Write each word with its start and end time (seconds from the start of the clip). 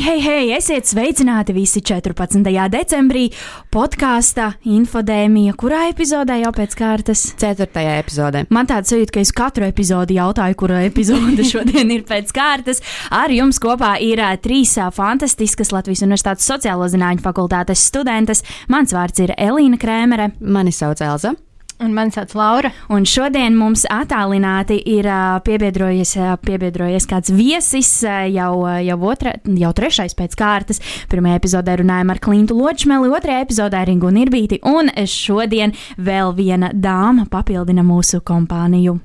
Hei, 0.00 0.16
hei! 0.24 0.46
Esiet 0.56 0.88
sveicināti 0.88 1.52
visi 1.52 1.82
14. 1.84 2.40
decembrī 2.72 3.26
podkāstā 3.68 4.46
Infodēmija, 4.72 5.52
kurā 5.60 5.82
epizodē 5.90 6.38
jau 6.40 6.52
pēc 6.56 6.76
kārtas? 6.78 7.24
4. 7.42 7.66
epizodē. 7.98 8.46
Man 8.48 8.70
tāds 8.70 8.94
sajūta, 8.94 9.12
ka 9.12 9.20
es 9.20 9.34
katru 9.36 9.68
epizodi 9.68 10.16
jautāju, 10.16 10.56
kura 10.62 10.80
epizode 10.86 11.44
šodien 11.52 11.92
ir 11.92 12.06
pēc 12.08 12.32
kārtas. 12.32 12.80
Ar 13.12 13.28
jums 13.34 13.60
kopā 13.60 13.98
ir 14.00 14.24
uh, 14.24 14.32
trīs 14.40 14.72
uh, 14.80 14.88
fantastiskas 14.88 15.74
Latvijas 15.76 16.06
Universitātes 16.08 16.48
sociālo 16.48 16.88
zinātņu 16.88 17.26
fakultātes 17.26 17.84
studentes. 17.92 18.40
Mans 18.72 18.96
vārds 18.96 19.20
ir 19.20 19.36
Elīna 19.36 19.76
Krēmere. 19.76 20.32
Mani 20.40 20.72
sauc 20.72 21.04
Elza. 21.04 21.36
Un 21.80 21.94
mani 21.96 22.12
sauc 22.12 22.34
Laura. 22.36 22.68
Un 22.92 23.06
šodien 23.08 23.54
mums 23.56 23.86
attālināti 23.88 24.76
ir 24.92 25.06
piebiedrojies, 25.46 26.12
piebiedrojies 26.44 27.06
kāds 27.08 27.32
viesis, 27.32 27.88
jau, 28.04 28.52
jau, 28.84 28.98
otra, 29.08 29.32
jau 29.62 29.70
trešais 29.76 30.12
pēc 30.18 30.36
kārtas. 30.36 30.82
Pirmajā 31.08 31.40
epizodē 31.40 31.78
runājām 31.80 32.12
ar 32.12 32.20
Klintu 32.20 32.58
Ločmeli, 32.58 33.08
otrajā 33.16 33.46
epizodē 33.46 33.80
Ringu 33.88 34.10
Nirbīti, 34.12 34.60
un 34.68 34.92
šodien 35.08 35.72
vēl 35.96 36.34
viena 36.36 36.68
dāma 36.76 37.24
papildina 37.32 37.86
mūsu 37.86 38.20
kompāniju. 38.28 38.98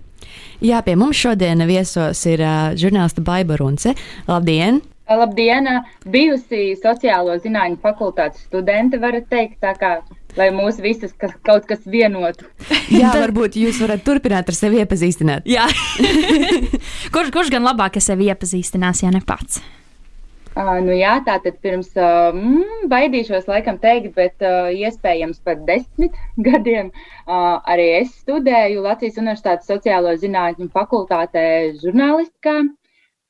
Jā, 0.60 0.82
pie 0.84 0.98
mums 1.00 1.16
šodien 1.20 1.64
viesos 1.70 2.26
ir 2.28 2.44
uh, 2.44 2.76
žurnāliste 2.76 3.23
Baiba 3.23 3.56
Runce. 3.62 3.95
Labdien! 4.28 4.82
Labdien! 5.08 5.67
Bijusi 6.12 6.73
sociālo 6.82 7.36
zinātņu 7.39 7.80
fakultātes 7.84 8.48
studente, 8.50 9.00
varat 9.00 9.30
teikt, 9.32 9.62
tā 9.64 9.76
kā 9.80 9.95
lai 10.39 10.50
mūs 10.55 10.81
visus 10.83 11.14
kas, 11.17 11.33
kaut 11.45 11.67
kas 11.69 11.86
vienotu. 11.86 12.50
Jā, 13.00 13.14
varbūt 13.16 13.58
jūs 13.59 13.80
varat 13.83 14.03
turpināt 14.05 14.52
ar 14.52 14.58
sevi 14.58 14.81
iepazīstināt. 14.83 15.47
Jā, 15.50 15.67
kurš, 17.14 17.31
kurš 17.36 17.53
gan 17.53 17.66
labāk 17.66 18.00
ar 18.00 18.05
sevi 18.05 18.30
iepazīstinās, 18.31 19.05
ja 19.05 19.14
ne 19.16 19.23
pats? 19.25 19.64
Uh, 20.55 20.77
nu 20.80 20.94
jā, 20.95 21.17
tā 21.27 21.33
tad 21.44 21.58
pirms 21.59 21.89
uh, 22.00 22.30
mm, 22.31 22.86
baidīšos 22.88 23.50
laikam 23.52 23.75
teikt, 23.81 24.14
bet 24.16 24.39
uh, 24.39 24.69
iespējams 24.72 25.42
pat 25.44 25.66
desmit 25.67 26.16
gadiem 26.47 26.94
uh, 26.94 27.59
arī 27.67 27.89
es 27.97 28.14
studēju 28.22 28.86
Latvijas 28.86 29.20
Universitātes 29.20 29.67
sociālo 29.67 30.14
zinātņu 30.22 30.70
fakultātē 30.72 31.44
žurnālistikā 31.81 32.61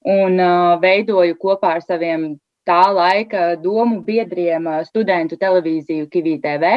un 0.06 0.38
uh, 0.38 0.76
veidoju 0.84 1.40
kopā 1.42 1.80
ar 1.80 1.82
saviem 1.82 2.36
tā 2.66 2.82
laika 2.94 3.56
domu 3.62 4.02
biedriem 4.06 4.68
studentu 4.88 5.38
televīziju 5.42 6.10
Kivī 6.12 6.36
TV. 6.44 6.74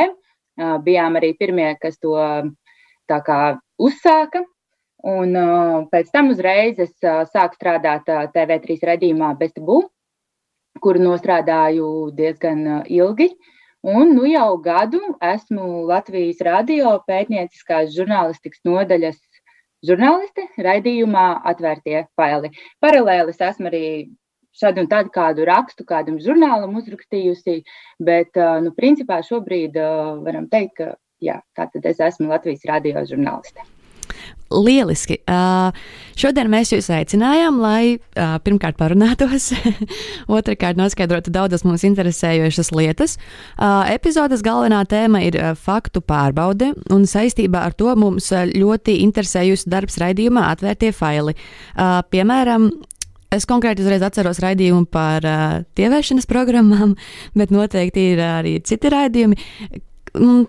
Bijām 0.85 1.19
arī 1.21 1.33
pirmie, 1.39 1.73
kas 1.81 1.99
to 2.03 2.15
kā, 3.09 3.43
uzsāka. 3.79 4.45
Un 5.09 5.37
pēc 5.93 6.11
tam 6.11 6.33
uzreiz 6.35 6.81
es 6.83 6.93
sāku 7.03 7.55
strādāt 7.55 8.09
TV3 8.35 8.81
redzījumā 8.91 9.31
Bestabu, 9.39 9.85
kuru 10.83 11.05
nostrādāju 11.05 12.11
diezgan 12.19 12.83
ilgi. 12.91 13.31
Un 13.87 14.11
nu 14.17 14.27
jau 14.27 14.59
gadu 14.59 14.99
esmu 15.23 15.87
Latvijas 15.87 16.43
radio 16.43 16.97
pētnieciskās 17.07 17.93
žurnālistikas 17.95 18.65
nodaļas 18.67 19.21
žurnāliste 19.87 20.49
raidījumā 20.67 21.27
Atvērtie 21.47 22.03
faili. 22.19 22.51
Paralēli 22.83 23.31
es 23.31 23.45
esmu 23.53 23.71
arī 23.71 23.85
šādu 24.61 24.85
un 24.85 24.91
tādu 24.91 25.13
kādu 25.15 25.47
rakstu 25.49 25.87
kādam 25.89 26.21
žurnālam 26.23 26.77
uzrakstījusi, 26.81 27.63
bet, 28.03 28.39
nu, 28.65 28.75
principā 28.77 29.23
šobrīd 29.27 29.79
varam 30.27 30.51
teikt, 30.53 30.77
ka 30.79 30.95
jā, 31.25 31.41
tā 31.57 31.71
tad 31.73 31.91
es 31.91 32.01
esmu 32.11 32.31
Latvijas 32.31 32.67
radio 32.69 33.05
žurnāliste. 33.09 33.67
Lieliski. 34.49 35.19
Uh, 35.29 35.77
šodien 36.17 36.49
mēs 36.49 36.71
jūs 36.73 36.89
aicinājām, 36.95 37.59
lai 37.61 37.99
uh, 37.99 38.39
pirmkārt 38.45 38.79
parunātos, 38.81 39.51
otrkārt 40.39 40.81
noskaidrotu 40.81 41.33
daudzas 41.35 41.67
mums 41.69 41.85
interesējošas 41.85 42.73
lietas. 42.73 43.19
Uh, 43.59 43.85
epizodes 43.93 44.43
galvenā 44.47 44.81
tēma 44.89 45.21
ir 45.27 45.37
faktu 45.61 46.01
pārbaude, 46.01 46.73
un 46.95 47.05
saistībā 47.09 47.67
ar 47.69 47.77
to 47.77 47.93
mums 47.99 48.31
ļoti 48.33 48.99
interesējusi 49.05 49.69
darbs 49.69 50.01
raidījumā 50.01 50.49
atvērtie 50.55 50.95
faili. 50.97 51.37
Piemēram, 51.77 52.71
Es 53.35 53.45
konkrēti 53.45 53.85
uzreiz 53.85 54.01
atceros 54.07 54.39
raidījumu 54.41 54.87
par 54.89 55.25
uh, 55.29 55.59
tievēšanas 55.77 56.29
programmām, 56.31 56.95
bet 57.39 57.53
noteikti 57.53 58.13
ir 58.15 58.25
arī 58.25 58.57
citi 58.65 58.93
raidījumi. 58.93 59.37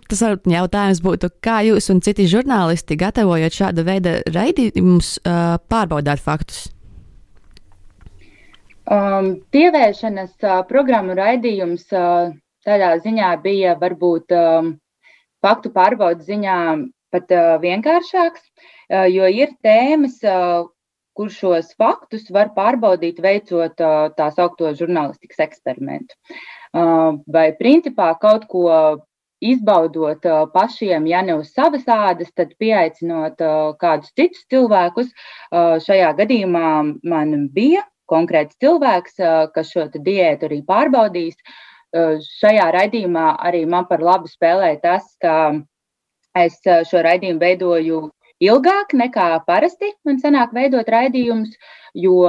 Tas 0.09 0.21
jautājums 0.47 1.01
būtu, 1.03 1.29
kā 1.43 1.59
jūs 1.67 1.89
un 1.91 1.99
citi 2.01 2.29
žurnālisti, 2.31 2.95
gatavojot 2.97 3.53
šāda 3.53 3.83
veida 3.85 4.13
raidījumus, 4.31 5.17
uh, 5.27 5.57
pārbaudāt 5.69 6.23
faktus? 6.23 6.69
Um, 8.89 9.35
tievēršanas 9.53 10.31
uh, 10.47 10.61
programmu 10.65 11.13
raidījums 11.19 11.83
uh, 11.93 12.31
tādā 12.65 12.95
ziņā 13.03 13.35
bija 13.43 13.75
varbūt 13.77 14.33
um, 14.33 14.71
faktu 15.43 15.69
pārbaudas 15.75 16.25
ziņā 16.31 16.55
pat 17.13 17.35
uh, 17.35 17.51
vienkāršāks, 17.61 18.47
uh, 18.47 19.05
jo 19.11 19.27
ir 19.29 19.53
tēmas, 19.65 20.17
uh, 20.23 20.63
kur 21.19 21.27
šos 21.35 21.73
faktus 21.75 22.29
var 22.31 22.53
pārbaudīt, 22.55 23.17
veicot 23.19 23.75
tā 23.75 24.27
saucamo 24.31 24.71
žurnālistikas 24.79 25.41
eksperimentu. 25.49 26.15
Vai 27.35 27.49
principā 27.59 28.13
kaut 28.21 28.45
ko 28.47 28.69
izbaudot 29.43 30.23
pašiem, 30.53 31.07
ja 31.11 31.19
ne 31.23 31.35
uz 31.41 31.51
savas 31.51 31.83
ādas, 31.91 32.31
tad 32.35 32.53
pieaicinot 32.59 33.43
kādus 33.83 34.13
citus 34.15 34.45
cilvēkus. 34.51 35.11
Šajā 35.83 36.13
gadījumā 36.21 36.69
man 37.03 37.49
bija 37.51 37.83
konkrēts 38.07 38.55
cilvēks, 38.63 39.19
kas 39.55 39.73
šo 39.73 39.89
diētu 39.95 40.47
arī 40.47 40.61
pārbaudīs. 40.67 41.35
Šajā 42.39 42.69
raidījumā 42.77 43.33
arī 43.43 43.65
man 43.67 43.91
par 43.91 43.99
labu 44.05 44.31
spēlēja 44.31 44.79
tas, 44.87 45.11
ka 45.19 45.35
es 46.37 46.61
šo 46.63 47.03
raidījumu 47.03 47.43
veidoju 47.43 48.01
ilgāk 48.43 48.95
nekā 48.95 49.29
parasti 49.47 49.91
man 50.07 50.19
sanāk 50.21 50.53
veidot 50.55 50.87
raidījumus, 50.89 51.55
jo 51.93 52.23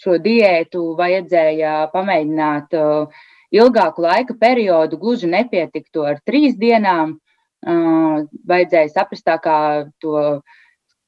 šo 0.00 0.16
diētu 0.22 0.84
vajadzēja 0.98 1.90
pamēģināt 1.92 2.76
uh, 2.78 3.20
ilgāku 3.52 4.04
laika 4.06 4.36
periodu, 4.40 4.98
gluži 5.00 5.28
nepietiktu 5.30 6.06
ar 6.08 6.22
trīs 6.26 6.56
dienām. 6.60 7.18
Uh, 7.60 8.24
vajadzēja 8.48 8.88
saprast, 8.94 9.28
kā 9.44 9.58
to 10.00 10.40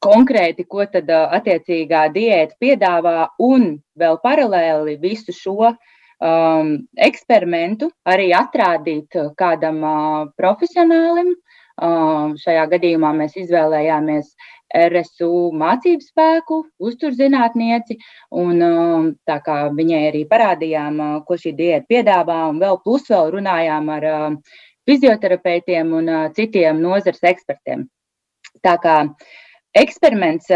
konkrēti, 0.04 0.66
ko 0.69 0.84
tad 0.84 1.09
uh, 1.09 1.31
attiecīgā 1.38 2.04
diēta 2.12 2.59
piedāvā, 2.60 3.31
un 3.41 3.78
vēl 3.97 4.19
paralēli 4.21 4.98
visu 5.00 5.32
šo 5.32 5.71
um, 5.71 6.75
eksperimentu 7.09 7.88
arī 8.04 8.28
atrādīt 8.37 9.16
kādam 9.41 9.81
uh, 9.81 10.28
profesionālim, 10.37 11.32
Šajā 11.81 12.65
gadījumā 12.69 13.12
mēs 13.16 13.37
izvēlējāmies 13.41 14.34
RSU 14.72 15.53
mācību 15.56 16.05
spēku, 16.05 16.59
uzturzinātnieci, 16.81 17.99
un 18.41 18.60
tā 19.28 19.38
kā 19.44 19.56
viņai 19.72 20.03
arī 20.10 20.25
parādījām, 20.28 21.00
ko 21.27 21.37
šī 21.37 21.55
diēta 21.56 21.87
piedāvā, 21.88 22.49
un 22.53 22.60
vēl 22.60 22.78
plus 22.84 23.09
vēl 23.09 23.33
runājām 23.37 23.88
ar 23.93 24.06
fizioterapeitiem 24.88 25.92
un 25.97 26.13
citiem 26.36 26.80
nozars 26.80 27.22
ekspertiem. 27.22 27.89
Tā 28.63 28.77
kā 28.80 28.97
eksperiments 29.77 30.48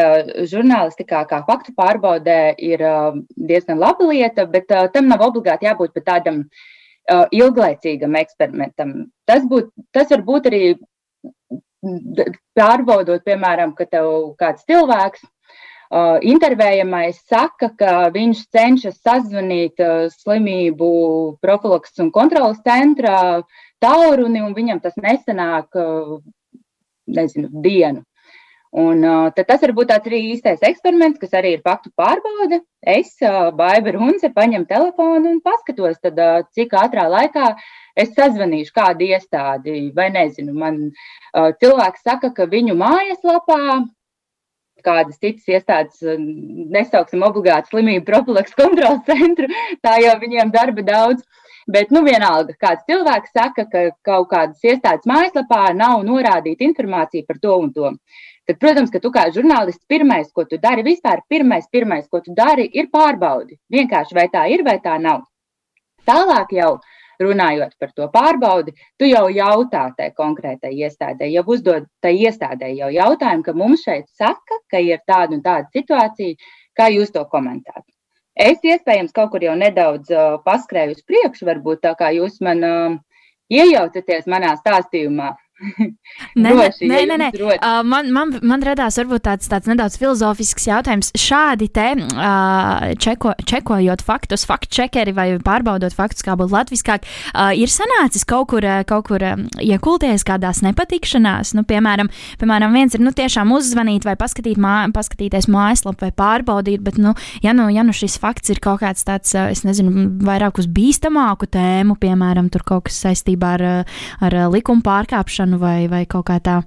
žurnālistikā, 0.48 1.24
kā 1.28 1.42
faktu 1.48 1.72
pārbaudē, 1.76 2.54
ir 2.58 2.82
diezgan 3.36 3.80
laba 3.80 4.08
lieta, 4.10 4.46
bet 4.46 4.68
tam 4.68 5.08
nav 5.08 5.24
obligāti 5.28 5.68
jābūt 5.68 5.96
tādam 6.04 6.44
ilglaicīgam 7.32 8.16
eksperimentam. 8.18 9.06
Tas, 9.26 9.44
būt, 9.46 9.70
tas 9.94 10.10
var 10.10 10.24
būt 10.26 10.48
arī 10.50 10.76
pārbaudot, 12.56 13.24
piemēram, 13.26 13.74
ka 13.76 13.86
tev 13.90 14.08
kāds 14.40 14.66
cilvēks, 14.68 15.24
uh, 15.26 16.16
intervējamais, 16.22 17.20
saka, 17.28 17.70
ka 17.78 17.94
viņš 18.14 18.42
cenšas 18.54 18.98
sazvanīt 19.04 19.82
uh, 19.82 20.08
slimību 20.12 20.90
profilaks 21.44 21.96
un 22.02 22.12
kontrolas 22.14 22.60
centrā 22.66 23.42
tālruni, 23.82 24.42
un 24.42 24.56
viņam 24.56 24.82
tas 24.84 24.96
nesanāk, 25.00 25.72
uh, 25.78 26.18
nezinu, 27.06 27.50
dienu. 27.62 28.04
Un, 28.76 29.00
uh, 29.08 29.30
tas 29.32 29.62
var 29.62 29.72
būt 29.72 29.88
tāds 29.88 30.08
arī 30.10 30.18
īstais 30.34 30.64
eksperiments, 30.68 31.16
kas 31.20 31.32
arī 31.38 31.54
ir 31.56 31.62
faktu 31.64 31.88
pārbaude. 31.96 32.58
Es, 32.84 33.14
uh, 33.24 33.48
Baiba 33.56 33.94
Runce, 33.94 34.28
paņemu 34.36 34.68
telefonu 34.68 35.32
un 35.32 35.38
paskatos, 35.44 35.96
tad, 36.04 36.20
uh, 36.20 36.42
cik 36.52 36.76
ātrā 36.76 37.06
laikā 37.08 37.54
es 37.96 38.12
sazvanīšu 38.18 38.74
kādu 38.76 39.08
iestādi, 39.08 39.78
vai 39.96 40.10
nezinu. 40.12 40.52
Man 40.60 40.82
uh, 40.90 41.54
cilvēks 41.56 42.04
saka, 42.04 42.34
ka 42.36 42.44
viņu 42.52 42.76
mājaslapā 42.76 43.62
kādas 44.84 45.16
citas 45.24 45.48
iestādes, 45.48 46.04
nesauksim 46.76 47.24
obligāti 47.26 47.72
slimību 47.72 48.04
profilaks 48.12 48.54
kontrols 48.60 49.02
centru, 49.08 49.48
tā 49.80 49.96
jau 50.04 50.14
viņiem 50.20 50.52
darba 50.52 50.84
daudz. 50.84 51.24
Bet, 51.66 51.90
nu, 51.90 52.04
vienalga, 52.06 52.54
kāds 52.62 52.84
cilvēks 52.86 53.32
saka, 53.34 53.64
ka 53.72 53.80
kaut 54.06 54.28
kādas 54.30 54.62
iestādes 54.62 55.08
mājaslapā 55.10 55.72
nav 55.74 56.04
norādīta 56.06 56.62
informācija 56.62 57.26
par 57.26 57.40
to 57.42 57.56
un 57.58 57.72
to. 57.74 57.90
Tad, 58.46 58.58
protams, 58.62 58.92
ka 58.94 59.00
tu 59.02 59.10
kā 59.10 59.24
žurnālists 59.34 59.86
pirmais, 59.90 60.28
ko 60.30 60.44
tu 60.46 60.58
dari, 60.62 60.84
vispār 60.86 61.24
pirmais, 61.28 61.64
pirmais, 61.72 62.04
ko 62.06 62.20
tu 62.22 62.34
dari, 62.34 62.68
ir 62.78 62.86
pārbaudi. 62.92 63.58
Vienkārši 63.74 64.14
vai 64.14 64.28
tā 64.30 64.44
ir 64.54 64.62
vai 64.66 64.76
tā 64.84 65.00
nav. 65.02 65.24
Tālāk 66.06 66.52
jau 66.54 66.76
runājot 67.20 67.74
par 67.80 67.90
to 67.96 68.06
pārbaudi, 68.12 68.74
tu 69.00 69.08
jau 69.08 69.24
jautā 69.32 69.88
tai 69.96 70.12
konkrētai 70.14 70.72
iestādē, 70.76 71.26
jau 71.32 71.42
uzdod 71.56 71.88
tai 72.04 72.14
iestādē 72.20 72.70
jau 72.76 72.90
jautājumu, 72.92 73.42
ka 73.42 73.56
mums 73.56 73.82
šeit 73.82 74.06
saka, 74.14 74.60
ka 74.70 74.78
ir 74.84 75.02
tāda 75.08 75.34
un 75.34 75.42
tāda 75.42 75.66
situācija, 75.74 76.36
kā 76.76 76.90
jūs 76.92 77.10
to 77.14 77.24
komentētu. 77.32 77.88
Es 78.36 78.60
iespējams 78.60 79.16
kaut 79.16 79.32
kur 79.32 79.42
jau 79.42 79.56
nedaudz 79.56 80.12
uh, 80.12 80.36
paskrēju 80.44 80.92
uz 80.92 81.02
priekšu, 81.08 81.48
varbūt 81.48 81.80
tā 81.86 81.94
kā 81.96 82.12
jūs 82.12 82.36
man 82.44 82.62
uh, 82.68 82.96
iejaucaties 83.48 84.28
manā 84.28 84.52
stāstījumā. 84.60 85.32
Nē, 85.56 86.50
Droši, 86.52 86.88
nē, 86.88 86.98
nē, 87.08 87.16
nē. 87.20 87.28
Uh, 87.32 87.80
man, 87.86 88.10
man, 88.12 88.34
man 88.44 88.64
radās 88.64 88.98
varbūt 89.00 89.24
tāds, 89.24 89.48
tāds 89.48 89.68
nedaudz 89.70 89.96
filozofisks 90.00 90.66
jautājums. 90.68 91.08
Šādi 91.16 91.68
te 91.72 91.86
uh, 91.96 92.92
čeko, 93.00 93.32
čekojot 93.48 94.04
faktus, 94.04 94.44
faktu 94.48 94.74
čekeri 94.76 95.14
vai 95.16 95.28
pārbaudot 95.42 95.96
faktus, 95.96 96.24
kā 96.26 96.36
būtu 96.36 96.52
latviskāk, 96.52 97.06
uh, 97.32 97.54
ir 97.56 97.72
sanācis 97.72 98.26
kaut 98.28 98.50
kur, 98.52 98.66
kaut 98.88 99.08
kur 99.08 99.24
um, 99.24 99.46
iekulties 99.62 100.26
kādās 100.28 100.60
nepatikšanās. 100.66 101.54
Nu, 101.56 101.64
piemēram, 101.68 102.12
piemēram, 102.42 102.76
viens 102.76 102.98
ir 102.98 103.04
nu, 103.04 103.14
tiešām 103.16 103.54
uzzvanīt 103.56 104.04
vai 104.04 104.16
paskatīt 104.20 104.60
mā, 104.60 104.76
paskatīties 104.94 105.48
mājaslapu 105.52 106.04
vai 106.04 106.12
pārbaudīt, 106.16 106.84
bet, 106.84 107.00
nu, 107.00 107.14
ja 107.44 107.56
nu, 107.56 107.70
ja 107.72 107.86
nu 107.86 107.96
šis 107.96 108.18
fakts 108.20 108.52
ir 108.52 108.60
kaut 108.64 108.82
kāds 108.84 109.08
tāds, 109.08 109.32
es 109.32 109.64
nezinu, 109.64 110.10
vairāk 110.26 110.60
uz 110.60 110.68
bīstamāku 110.68 111.48
tēmu, 111.48 111.96
piemēram, 112.02 112.52
tur 112.52 112.66
kaut 112.66 112.90
kas 112.90 113.00
saistībā 113.06 113.56
ar, 113.56 113.66
ar 114.20 114.38
likuma 114.52 114.84
pārkāpšanu 114.84 115.45
ieviešanu 115.46 115.58
vai, 115.58 115.88
vai 115.88 116.06
kaut 116.06 116.26
kā 116.26 116.40
tā? 116.40 116.62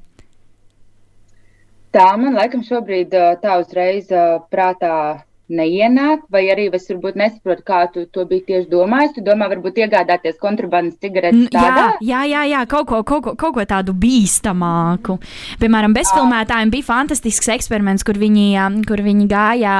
Tā 1.91 2.17
man 2.17 2.35
laikam 2.35 2.61
šobrīd 2.63 3.09
tā 3.41 3.59
uzreiz 3.59 4.07
prātā 4.51 5.23
neienāk, 5.49 6.27
vai 6.29 6.43
arī 6.53 6.69
es 6.69 6.85
varbūt 6.85 7.15
nesaprotu, 7.17 7.63
kā 7.65 7.89
tu 7.89 8.05
to 8.05 8.25
biji 8.29 8.45
tieši 8.45 8.69
domājis. 8.69 9.15
Tu 9.15 9.23
domā, 9.25 9.47
varbūt 9.49 9.79
iegādāties 9.81 10.37
kontrabandas 10.37 10.99
cigaretes 11.01 11.49
tādā? 11.49 11.97
Jā, 12.05 12.21
jā, 12.29 12.43
jā, 12.45 12.59
kaut 12.69 12.85
ko, 12.85 13.01
kaut 13.01 13.23
ko, 13.23 13.33
kaut 13.33 13.55
ko 13.55 13.65
tādu 13.65 13.95
bīstamāku. 13.97 15.17
Piemēram, 15.57 15.95
bezfilmētājiem 15.97 16.69
bija 16.69 16.85
fantastisks 16.91 17.49
eksperiments, 17.49 18.05
kur 18.05 18.21
viņi, 18.21 18.53
kur 18.85 19.01
viņi 19.01 19.25
gāja 19.25 19.73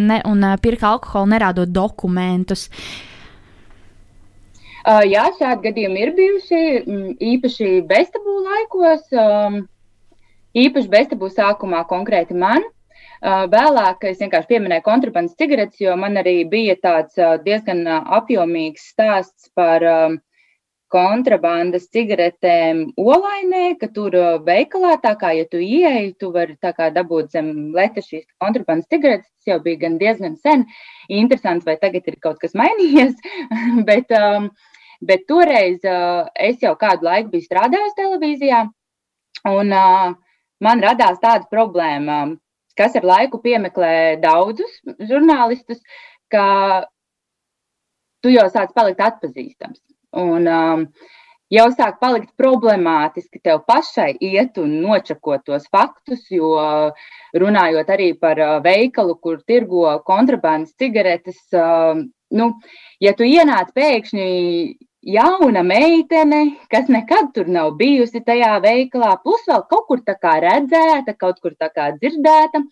ne, 0.00 0.22
un 0.24 0.48
pirka 0.64 0.94
alkoholu 0.94 1.28
nerādot 1.34 1.68
dokumentus. 1.68 2.70
Uh, 2.70 3.15
jā, 4.86 5.24
šādi 5.38 5.68
gadījumi 5.68 6.02
ir 6.04 6.14
bijuši 6.16 6.62
mm, 6.84 7.10
īpaši 7.32 7.70
bestabū 7.90 8.36
laikos, 8.44 9.08
īpaši 10.56 10.92
bestabū 10.92 11.30
sākumā 11.32 11.84
konkrēti 11.90 12.36
man. 12.38 12.64
Uh, 13.16 13.46
vēlāk 13.48 14.04
es 14.10 14.20
vienkārši 14.20 14.50
pieminēju 14.50 14.84
kontrabandas 14.84 15.38
cigaretes, 15.40 15.80
jo 15.80 15.94
man 15.96 16.20
arī 16.20 16.42
bija 16.48 16.76
tāds 16.76 17.16
uh, 17.16 17.38
diezgan 17.42 17.86
apjomīgs 17.88 18.90
stāsts 18.92 19.48
par 19.56 19.82
kontrabandas 20.92 21.88
cigaretēm 21.90 22.82
olainē, 23.00 23.74
ka 23.80 23.88
tur 23.94 24.14
veikalā, 24.46 24.94
tā 25.02 25.16
kā 25.18 25.32
ja 25.34 25.46
tu 25.50 25.58
ieeji, 25.58 26.14
tu 26.20 26.30
vari 26.34 26.56
dabūt 26.60 27.34
zem 27.34 27.50
leta 27.74 28.02
šīs 28.04 28.26
kontrabandas 28.42 28.88
cigaretes. 28.92 29.26
Tas 29.26 29.52
jau 29.54 29.58
bija 29.64 29.82
gan 29.82 29.98
diezgan 29.98 30.36
sen. 30.36 30.64
Interesanti, 31.08 31.66
vai 31.66 31.76
tagad 31.82 32.06
ir 32.06 32.20
kaut 32.22 32.38
kas 32.38 32.54
mainījies. 32.54 33.18
Bet, 33.88 34.14
um, 34.14 34.50
Bet 35.00 35.26
toreiz 35.28 35.84
uh, 35.84 36.28
es 36.34 36.60
jau 36.62 36.74
kādu 36.80 37.08
laiku 37.08 37.34
biju 37.34 37.46
strādājusi 37.46 37.98
televīzijā, 37.98 38.62
un 39.50 39.72
uh, 39.76 40.14
man 40.64 40.84
radās 40.84 41.20
tāda 41.22 41.48
problēma, 41.52 42.36
kas 42.76 42.96
ar 42.96 43.08
laiku 43.08 43.40
piemeklē 43.44 44.20
daudzus 44.22 44.80
žurnālistus, 45.10 45.82
ka 46.32 46.86
tu 48.22 48.32
jau 48.32 48.48
sāc 48.52 48.72
palikt 48.76 49.02
atpazīstams. 49.04 49.80
Un, 50.16 50.48
um, 50.48 50.86
jau 51.52 51.66
sāk 51.74 51.98
palikt 52.02 52.32
problemātiski 52.40 53.40
tev 53.44 53.62
pašai 53.68 54.14
iet 54.24 54.58
un 54.58 54.78
nočakot 54.82 55.44
tos 55.46 55.66
faktus, 55.72 56.24
jo 56.30 56.54
runājot 57.36 57.92
arī 57.92 58.12
par 58.18 58.40
veikalu, 58.64 59.16
kur 59.22 59.42
tirgo 59.46 59.98
kontrabandas 60.08 60.74
cigaretes, 60.80 61.38
nu, 62.34 62.50
ja 63.00 63.12
tu 63.16 63.26
ienāc 63.26 63.72
pēkšņi 63.76 64.26
jauna 65.06 65.62
meitene, 65.62 66.42
kas 66.70 66.88
nekad 66.90 67.30
tur 67.34 67.48
nav 67.52 67.76
bijusi 67.78 68.22
tajā 68.26 68.56
veikalā, 68.64 69.14
plus 69.22 69.44
vēl 69.46 69.62
kaut 69.70 69.86
kur 69.90 70.02
tā 70.06 70.16
kā 70.18 70.36
redzēta, 70.42 71.14
kaut 71.18 71.38
kur 71.42 71.54
tā 71.54 71.70
kā 71.74 71.92
dzirdēta, 71.98 72.62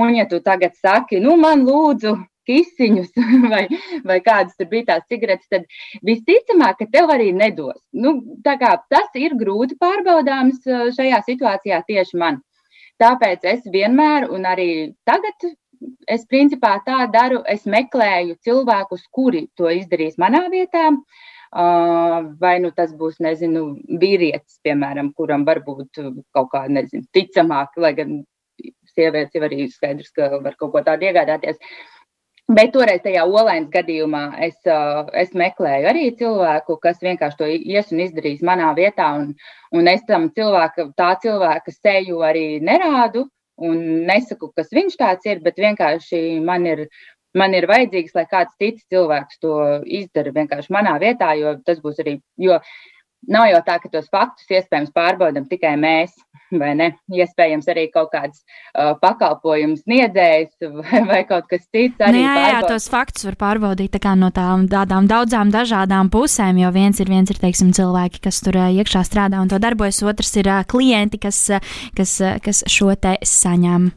un 0.00 0.14
ja 0.16 0.28
tu 0.28 0.40
tagad 0.40 0.76
saki, 0.78 1.20
nu 1.20 1.36
man 1.40 1.66
lūdzu 1.68 2.16
kisiņus 2.48 3.12
vai, 3.52 3.66
vai 4.08 4.18
kādas 4.24 4.56
tur 4.58 4.70
bija 4.70 4.88
tās 4.92 5.04
cigaretes, 5.10 5.48
tad 5.52 5.66
visticamāk, 6.06 6.80
ka 6.80 6.88
tev 6.94 7.12
arī 7.14 7.30
nedos. 7.36 7.78
Nu, 7.92 8.16
tas 8.44 9.20
ir 9.20 9.36
grūti 9.38 9.78
pārbaudāms 9.80 10.64
šajā 10.96 11.22
situācijā 11.28 11.82
tieši 11.86 12.18
man. 12.18 12.40
Tāpēc 13.02 13.44
es 13.50 13.62
vienmēr, 13.66 14.28
un 14.30 14.46
arī 14.46 14.70
tagad 15.08 15.52
es 16.06 16.24
principā 16.30 16.76
tā 16.86 17.04
daru, 17.12 17.42
es 17.48 17.66
meklēju 17.66 18.38
cilvēkus, 18.46 19.06
kuri 19.10 19.46
to 19.58 19.70
izdarīs 19.70 20.18
manā 20.20 20.46
vietā. 20.52 20.90
Vai 21.52 22.54
nu 22.64 22.70
tas 22.72 22.94
būs, 22.96 23.18
nezinu, 23.20 23.64
vīrietis, 24.00 24.56
piemēram, 24.64 25.12
kuram 25.12 25.44
varbūt 25.44 26.00
kaut 26.32 26.48
kā, 26.54 26.64
nezinu, 26.72 27.04
ticamāk, 27.12 27.76
lai 27.76 27.92
gan 27.98 28.22
sievietes 28.94 29.34
jau 29.36 29.42
arī 29.44 29.66
skaidrs, 29.68 30.12
ka 30.16 30.30
var 30.38 30.56
kaut 30.56 30.72
ko 30.72 30.84
tādu 30.86 31.08
iegādāties. 31.08 31.60
Bet 32.52 32.72
toreiz 32.74 33.00
tajā 33.04 33.22
olēnas 33.24 33.70
gadījumā 33.72 34.22
es, 34.44 34.56
es 35.22 35.30
meklēju 35.38 35.88
arī 35.88 36.08
cilvēku, 36.18 36.76
kas 36.82 36.98
vienkārši 37.04 37.38
to 37.38 37.48
ies 37.48 37.92
un 37.94 38.02
izdarīs 38.02 38.42
manā 38.44 38.72
vietā, 38.76 39.12
un, 39.20 39.30
un 39.72 39.88
es 39.92 40.02
tam 40.08 40.26
cilvēka, 40.36 40.90
tā 40.98 41.12
cilvēka 41.22 41.72
seju 41.76 42.24
arī 42.26 42.46
nerādu, 42.64 43.28
un 43.60 43.82
nesaku, 44.08 44.52
kas 44.56 44.72
viņš 44.72 44.96
tāds 45.00 45.28
ir, 45.28 45.42
bet 45.44 45.58
vienkārši 45.60 46.40
man 46.44 46.66
ir, 46.66 46.86
man 47.36 47.54
ir 47.56 47.66
vajadzīgs, 47.70 48.14
lai 48.16 48.26
kāds 48.30 48.56
cits 48.60 48.86
cilvēks 48.92 49.40
to 49.42 49.58
izdara 49.84 50.32
vienkārši 50.34 50.72
manā 50.74 50.96
vietā, 51.02 51.32
jo 51.38 51.56
tas 51.66 51.80
būs 51.84 52.00
arī, 52.04 52.18
jo 52.40 52.58
nav 53.30 53.48
jau 53.50 53.62
tā, 53.66 53.78
ka 53.82 53.90
tos 53.92 54.10
faktus 54.12 54.50
iespējams 54.50 54.92
pārbaudam 54.94 55.46
tikai 55.50 55.74
mēs, 55.80 56.14
vai 56.60 56.72
ne? 56.78 56.88
Iespējams 57.12 57.68
arī 57.72 57.86
kaut 57.92 58.10
kāds 58.12 58.42
uh, 58.42 58.92
pakalpojums 59.00 59.84
sniedzējs 59.84 60.66
vai, 60.80 61.02
vai 61.08 61.20
kaut 61.28 61.48
kas 61.50 61.64
cits. 61.68 61.96
Nu, 62.02 62.20
jā, 62.20 62.34
jā, 62.52 62.60
tos 62.68 62.88
faktus 62.92 63.26
var 63.28 63.38
pārbaudīt 63.40 63.96
tā 64.02 64.14
no 64.18 64.32
tām 64.34 64.66
tādām 64.72 65.08
daudzām 65.10 65.52
dažādām 65.54 66.12
pusēm, 66.12 66.60
jo 66.62 66.72
viens 66.74 67.00
ir, 67.02 67.10
viens 67.12 67.30
ir 67.32 67.40
teiksim, 67.42 67.72
cilvēki, 67.76 68.22
kas 68.26 68.42
tur 68.44 68.58
uh, 68.60 68.70
iekšā 68.74 69.04
strādā 69.08 69.42
un 69.42 69.50
to 69.52 69.60
darbojas, 69.62 70.02
otrs 70.06 70.34
ir 70.40 70.50
uh, 70.50 70.62
klienti, 70.68 71.20
kas, 71.22 71.44
uh, 71.52 71.74
kas, 71.96 72.18
uh, 72.22 72.38
kas 72.42 72.64
šo 72.70 72.92
te 73.00 73.16
saņem. 73.26 73.92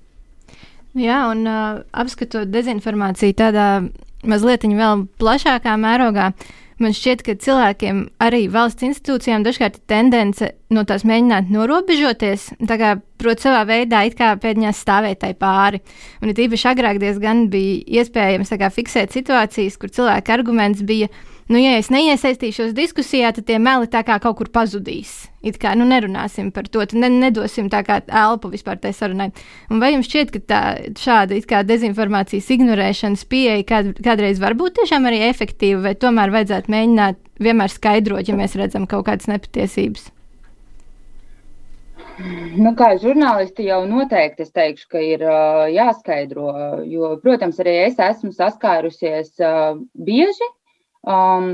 Jā, 0.96 1.25
un 1.27 1.44
uh, 1.44 1.82
apskatot 1.91 2.48
dezinformāciju 2.48 3.36
tādā 3.36 3.70
mazliet 4.25 4.63
vēl 4.63 5.05
plašākā 5.20 5.75
mērogā, 5.79 6.29
man 6.82 6.96
šķiet, 6.96 7.24
ka 7.25 7.36
cilvēkiem 7.41 8.01
arī 8.24 8.46
valsts 8.51 8.86
institūcijām 8.88 9.46
dažkārt 9.46 9.79
ir 9.79 9.86
tendence 9.89 10.50
no 10.74 10.84
tās 10.88 11.05
mēģināt 11.08 11.51
norobežoties, 11.53 12.50
tā 12.67 12.77
kā 12.82 12.96
prot 13.22 13.44
savā 13.44 13.63
veidā 13.70 14.03
it 14.08 14.17
kā 14.20 14.34
pēdiņās 14.41 14.82
stāvēt 14.84 15.22
tai 15.24 15.34
pāri. 15.39 15.82
Un 16.22 16.34
it 16.34 16.41
īpaši 16.41 16.72
agrāk 16.74 17.00
diezgan 17.03 17.46
bija 17.53 18.01
iespējams 18.01 18.51
kā, 18.60 18.72
fiksēt 18.74 19.15
situācijas, 19.15 19.79
kur 19.79 19.94
cilvēka 19.96 20.36
arguments 20.36 20.84
bija, 20.88 21.12
nu, 21.51 21.59
ja 21.61 21.75
es 21.79 21.91
neiesaistīšos 21.93 22.73
diskusijā, 22.77 23.29
tad 23.35 23.45
tie 23.49 23.59
meli 23.61 23.89
tā 23.91 24.01
kā 24.07 24.17
kaut 24.23 24.39
kur 24.39 24.49
pazudīs. 24.53 25.27
It 25.45 25.59
kā 25.61 25.75
nu, 25.77 25.85
nerunāsim 25.85 26.49
par 26.55 26.65
to, 26.71 26.81
ne, 26.97 27.09
nedosim 27.11 27.69
tā 27.69 27.83
kā 27.85 27.99
elpu 28.07 28.49
vispār 28.53 28.79
tai 28.81 28.95
sarunai. 28.97 29.29
Un 29.69 29.83
vai 29.83 29.91
jums 29.93 30.09
šķiet, 30.09 30.33
ka 30.33 30.41
tā, 30.49 30.63
šāda 30.97 31.37
kā, 31.45 31.61
dezinformācijas 31.67 32.49
ignorēšanas 32.57 33.27
pieeja 33.29 33.61
kād, 33.69 33.93
kādreiz 34.05 34.41
var 34.41 34.57
būt 34.57 34.79
tiešām 34.81 35.05
arī 35.05 35.21
efektīva, 35.29 35.83
vai 35.89 35.95
tomēr 36.01 36.33
vajadzētu 36.33 36.73
mēģināt 36.73 37.21
vienmēr 37.45 37.73
skaidrot, 37.73 38.25
ja 38.25 38.37
mēs 38.37 38.57
redzam 38.57 38.89
kaut 38.89 39.05
kādas 39.09 39.29
nepatiesības? 39.29 40.09
Nu, 42.55 42.71
kā 42.79 42.93
žurnālisti 42.99 43.65
jau 43.67 43.81
noteikti 43.89 44.45
es 44.45 44.53
teikšu, 44.55 44.85
ka 44.91 45.01
ir 45.03 45.23
uh, 45.27 45.65
jāskaidro, 45.67 46.51
jo, 46.87 47.09
protams, 47.23 47.59
arī 47.59 47.73
es 47.89 47.99
esmu 47.99 48.31
saskārusies 48.35 49.33
uh, 49.43 49.75
bieži 49.99 50.47
um, 51.07 51.51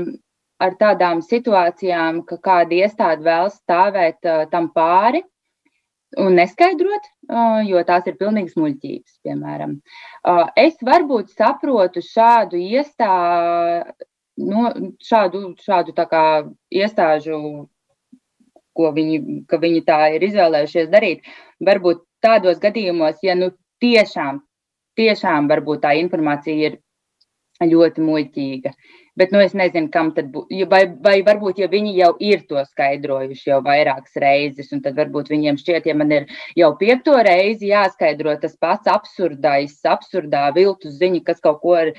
ar 0.62 0.78
tādām 0.80 1.22
situācijām, 1.26 2.22
ka 2.28 2.38
kāda 2.42 2.78
iestāde 2.84 3.26
vēl 3.26 3.50
stāvēt 3.54 4.28
uh, 4.28 4.44
tam 4.52 4.70
pāri 4.74 5.22
un 6.20 6.36
neskaidrot, 6.36 7.08
uh, 7.30 7.60
jo 7.64 7.80
tās 7.88 8.08
ir 8.10 8.18
pilnīgas 8.20 8.56
muļķības, 8.60 9.18
piemēram. 9.24 9.78
Uh, 10.28 10.46
es 10.60 10.76
varbūt 10.84 11.32
saprotu 11.36 12.04
šādu 12.04 12.60
iestādi, 12.60 14.08
no, 14.44 14.68
šādu, 15.02 15.52
šādu 15.62 15.96
kā 15.96 16.24
iestāžu 16.72 17.38
ko 18.76 18.92
viņi, 18.96 19.44
viņi 19.64 19.82
tā 19.88 19.98
ir 20.16 20.24
izvēlējušies 20.28 20.90
darīt. 20.92 21.28
Varbūt 21.64 22.02
tādos 22.24 22.60
gadījumos, 22.62 23.20
ja 23.24 23.36
nu 23.38 23.52
tiešām, 23.84 24.40
tiešām 24.98 25.48
varbūt 25.50 25.84
tā 25.84 25.94
informācija 26.00 26.72
ir 26.72 26.78
ļoti 27.62 28.04
muļķīga. 28.06 28.74
Bet 29.20 29.32
nu, 29.34 29.42
es 29.44 29.52
nezinu, 29.52 29.90
kam 29.92 30.10
tad 30.16 30.30
būtu. 30.32 30.62
Vai, 30.72 30.86
vai 31.04 31.18
varbūt, 31.26 31.58
ja 31.60 31.68
viņi 31.68 31.92
jau 31.98 32.14
ir 32.24 32.46
to 32.48 32.62
skaidrojuši 32.64 33.50
jau 33.50 33.58
vairākas 33.64 34.16
reizes, 34.22 34.70
un 34.72 34.80
tad 34.84 34.96
varbūt 34.96 35.28
viņiem 35.28 35.58
šķiet, 35.60 35.88
ja 35.90 35.96
man 35.98 36.14
ir 36.16 36.30
jau 36.56 36.70
piekto 36.80 37.18
reizi 37.26 37.68
jāskaidro 37.74 38.32
tas 38.40 38.56
pats 38.56 38.88
absurdais, 38.88 39.76
absurdā 39.84 40.46
viltus 40.56 40.96
ziņa, 41.02 41.24
kas 41.28 41.44
kaut 41.44 41.60
ko 41.60 41.76
ir 41.82 41.92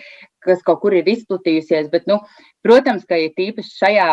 kas 0.44 0.64
kaut 0.66 0.82
kur 0.82 0.94
ir 0.96 1.08
izplatījusies. 1.08 1.90
Bet, 1.92 2.08
nu, 2.10 2.18
protams, 2.66 3.06
ka 3.08 3.18
ir 3.20 3.34
tīpaši 3.38 3.78
šajā 3.80 4.08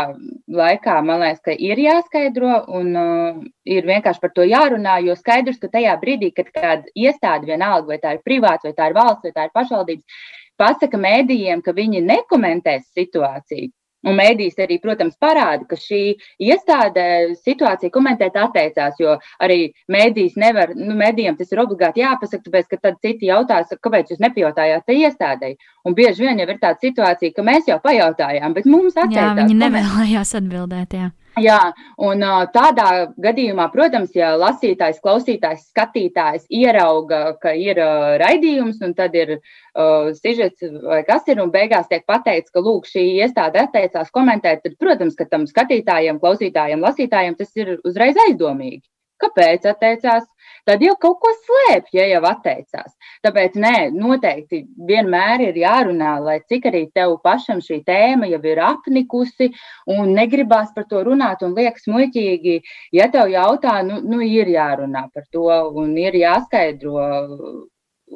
laikā, 0.61 0.99
man 1.07 1.25
liekas, 1.25 1.43
ka 1.47 1.55
ir 1.55 1.81
jāskaidro 1.83 2.61
un 2.79 2.93
uh, 2.99 3.41
ir 3.67 3.89
vienkārši 3.89 4.23
par 4.23 4.35
to 4.37 4.47
jārunā. 4.47 5.01
Jo 5.07 5.17
skaidrs, 5.19 5.59
ka 5.63 5.73
tajā 5.73 5.97
brīdī, 6.03 6.33
kad 6.37 6.53
kāda 6.55 6.95
iestāde, 6.95 7.51
vienalga, 7.51 7.89
vai 7.91 7.99
tā 8.03 8.15
ir 8.17 8.23
privāta, 8.27 8.69
vai 8.69 8.77
tā 8.77 8.91
ir 8.91 8.99
valsts, 8.99 9.27
vai 9.27 9.35
tā 9.37 9.49
ir 9.49 9.57
pašvaldības, 9.57 10.23
pasaka 10.61 11.01
mēdījiem, 11.01 11.65
ka 11.65 11.77
viņi 11.77 12.05
nekomentēs 12.07 12.91
situāciju, 12.97 13.73
Un 14.09 14.17
mēdīs 14.17 14.57
arī, 14.65 14.79
protams, 14.81 15.17
parāda, 15.21 15.67
ka 15.69 15.77
šī 15.77 16.01
iestāde 16.41 17.03
situāciju 17.43 17.93
komentēt 17.93 18.39
atteicās, 18.41 18.97
jo 19.01 19.19
arī 19.45 19.59
mēdīs 19.93 20.39
nevar, 20.41 20.73
nu, 20.77 20.95
mēdījiem 20.97 21.37
tas 21.37 21.53
ir 21.53 21.61
obligāti 21.61 22.01
jāpasaka, 22.01 22.47
tāpēc, 22.47 22.71
ka 22.71 22.81
tad 22.87 23.01
citi 23.05 23.29
jautās, 23.29 23.75
kāpēc 23.85 24.15
jūs 24.15 24.23
nepajautājāt 24.25 24.89
te 24.89 24.97
iestādēji. 25.03 25.59
Un 25.85 25.97
bieži 25.99 26.25
vien 26.25 26.41
jau 26.41 26.49
ir 26.49 26.63
tāda 26.63 26.81
situācija, 26.81 27.37
ka 27.37 27.45
mēs 27.45 27.69
jau 27.69 27.77
pajautājām, 27.85 28.57
bet 28.57 28.69
mums 28.71 28.97
atteicās. 28.97 29.37
Jā, 29.37 29.37
viņi 29.43 29.61
nevēlējās 29.67 30.37
atbildēt, 30.41 30.97
jā. 30.97 31.11
Jā, 31.39 31.59
un 32.03 32.25
tādā 32.51 33.13
gadījumā, 33.23 33.69
protams, 33.71 34.11
ja 34.19 34.33
lasītājs, 34.41 34.99
klausītājs, 35.05 35.69
skatītājs 35.71 36.49
ierauga, 36.51 37.37
ka 37.41 37.53
ir 37.55 37.79
raidījums, 38.21 38.81
un 38.83 38.97
tad 38.99 39.15
ir 39.15 39.37
uh, 39.37 40.11
sižets 40.17 40.67
vai 40.83 41.05
kas 41.07 41.29
ir, 41.31 41.41
un 41.41 41.53
beigās 41.55 41.87
tiek 41.89 42.03
pateikts, 42.09 42.51
ka 42.51 42.65
lūk, 42.65 42.89
šī 42.91 43.07
iestāde 43.23 43.63
atteicās 43.63 44.11
komentēt, 44.11 44.65
tad, 44.67 44.75
protams, 44.83 45.15
ka 45.15 45.29
tam 45.31 45.47
skatītājiem, 45.47 46.19
klausītājiem, 46.21 46.83
lasītājiem 46.83 47.39
tas 47.39 47.55
ir 47.57 47.77
uzreiz 47.85 48.19
aizdomīgi. 48.27 48.83
Kāpēc 49.21 49.69
atteicās? 49.71 50.27
Tad 50.69 50.83
jau 50.85 50.95
kaut 51.01 51.19
ko 51.23 51.33
slēpj, 51.47 51.93
ja 51.97 52.07
jau 52.11 52.21
atteicās. 52.31 52.93
Tāpēc 53.25 53.57
nē, 53.61 53.75
noteikti 53.97 54.63
vienmēr 54.89 55.47
ir 55.49 55.61
jārunā, 55.63 56.17
lai 56.25 56.39
cik 56.51 56.69
arī 56.71 56.85
tev 56.95 57.17
pašam 57.25 57.63
šī 57.65 57.81
tēma 57.87 58.29
jau 58.31 58.43
ir 58.53 58.63
apnikusi 58.65 59.51
un 59.97 60.15
negribās 60.17 60.75
par 60.77 60.89
to 60.91 61.03
runāt 61.07 61.45
un 61.47 61.57
liekas 61.59 61.89
muļķīgi. 61.91 62.61
Ja 62.97 63.11
tev 63.13 63.33
jautā, 63.33 63.81
nu, 63.87 64.01
nu 64.05 64.21
ir 64.25 64.51
jārunā 64.53 65.07
par 65.15 65.29
to 65.33 65.49
un 65.83 65.97
ir 65.99 66.17
jāskaidro. 66.21 66.97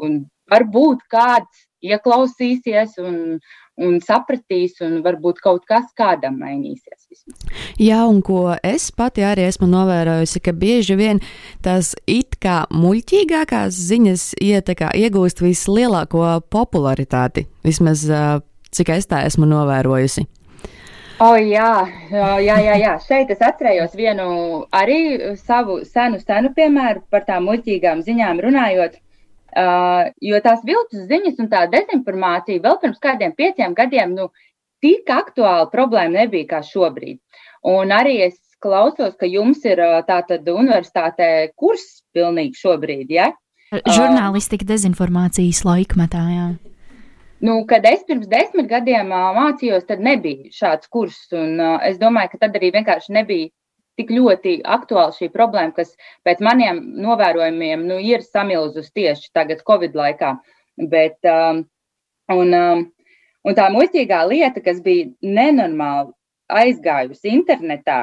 Un 0.05 0.25
varbūt 0.51 1.05
kāds 1.13 1.67
ieklausīsies 1.85 2.99
un, 3.03 3.39
un 3.81 4.01
sapratīs, 4.05 4.81
un 4.85 5.01
varbūt 5.05 5.41
kaut 5.45 5.67
kas 5.69 5.93
kādam 5.99 6.41
mainīsies. 6.43 7.03
Vismaz. 7.14 7.59
Jā, 7.78 8.00
un 8.11 8.21
ko 8.26 8.56
es 8.66 8.88
pati 8.94 9.23
arī 9.26 9.47
esmu 9.47 9.68
novērojusi, 9.71 10.42
ka 10.42 10.54
bieži 10.56 10.97
vien 10.99 11.21
tās 11.62 11.92
it 12.11 12.38
kā 12.42 12.64
muļķīgākās 12.75 13.76
ziņas 13.90 14.25
ietekā, 14.42 14.90
iegūst 14.99 15.42
vislielāko 15.44 16.25
popularitāti, 16.50 17.47
vismaz 17.66 18.02
cik 18.75 18.90
es 18.97 19.06
tā 19.11 19.23
esmu 19.28 19.47
novērojusi. 19.50 20.26
O, 21.14 21.28
oh, 21.30 21.37
jā, 21.38 21.87
jā, 22.11 22.56
jā, 22.59 22.75
jā, 22.83 22.92
šeit 23.06 23.30
es 23.30 23.42
atcerējos 23.47 23.92
vienu 23.94 24.26
arī 24.75 24.99
savu 25.38 25.78
senu, 25.87 26.18
senu 26.18 26.50
piemēru 26.56 27.04
par 27.14 27.23
tām 27.28 27.47
muļķīgām 27.47 28.02
ziņām 28.02 28.42
runājot. 28.42 28.99
Uh, 29.54 30.09
jo 30.18 30.40
tās 30.42 30.64
viltus 30.66 31.04
ziņas 31.06 31.38
un 31.38 31.47
tā 31.52 31.61
dezinformācija 31.71 32.59
vēl 32.64 32.80
pirms 32.83 32.99
kādiem 32.99 33.37
pieciem 33.38 33.76
gadiem 33.78 34.16
nu, 34.16 34.25
tik 34.83 35.11
aktuāla 35.11 35.69
problēma 35.73 36.25
nebija 36.25 36.57
kā 36.57 36.62
šobrīd. 36.66 37.21
Un 37.64 37.95
arī 37.95 38.19
es 38.26 38.38
klausos, 38.64 39.14
ka 39.21 39.28
jums 39.28 39.64
ir 39.69 39.81
tātad 40.09 40.47
universitātē 40.49 41.31
kurs 41.57 42.02
pilnīgi 42.16 42.57
šobrīd, 42.61 43.11
ja? 43.12 43.33
Žurnālistika 43.75 44.66
dezinformācijas 44.69 45.64
laikmetā, 45.66 46.23
jā. 46.31 46.47
Nu, 47.45 47.59
kad 47.69 47.85
es 47.85 48.04
pirms 48.09 48.28
desmit 48.31 48.71
gadiem 48.71 49.11
mācījos, 49.11 49.85
tad 49.88 50.00
nebija 50.00 50.52
šāds 50.54 50.88
kurs. 50.88 51.19
Un, 51.37 51.59
es 51.85 51.99
domāju, 52.00 52.33
ka 52.33 52.47
tad 52.47 52.57
arī 52.57 52.71
vienkārši 52.76 53.12
nebija 53.16 53.50
tik 53.99 54.11
ļoti 54.14 54.57
aktuāla 54.76 55.12
šī 55.14 55.28
problēma, 55.35 55.75
kas 55.76 55.93
pēc 56.26 56.40
maniem 56.45 56.81
novērojumiem 57.04 57.85
nu, 57.90 57.99
ir 58.00 58.25
samilzus 58.25 58.90
tieši 58.95 59.31
tagad, 59.37 59.62
Covid 59.66 59.99
laikā. 59.99 60.35
Bet, 60.90 61.19
um, 61.28 61.62
un, 62.33 62.57
um, 62.59 62.87
un 63.45 63.57
tā 63.57 63.71
muļķīgā 63.73 64.21
lieta, 64.31 64.63
kas 64.65 64.83
bija 64.85 65.11
nenormāli 65.23 66.13
aizgājusi 66.53 67.33
internetā, 67.33 68.03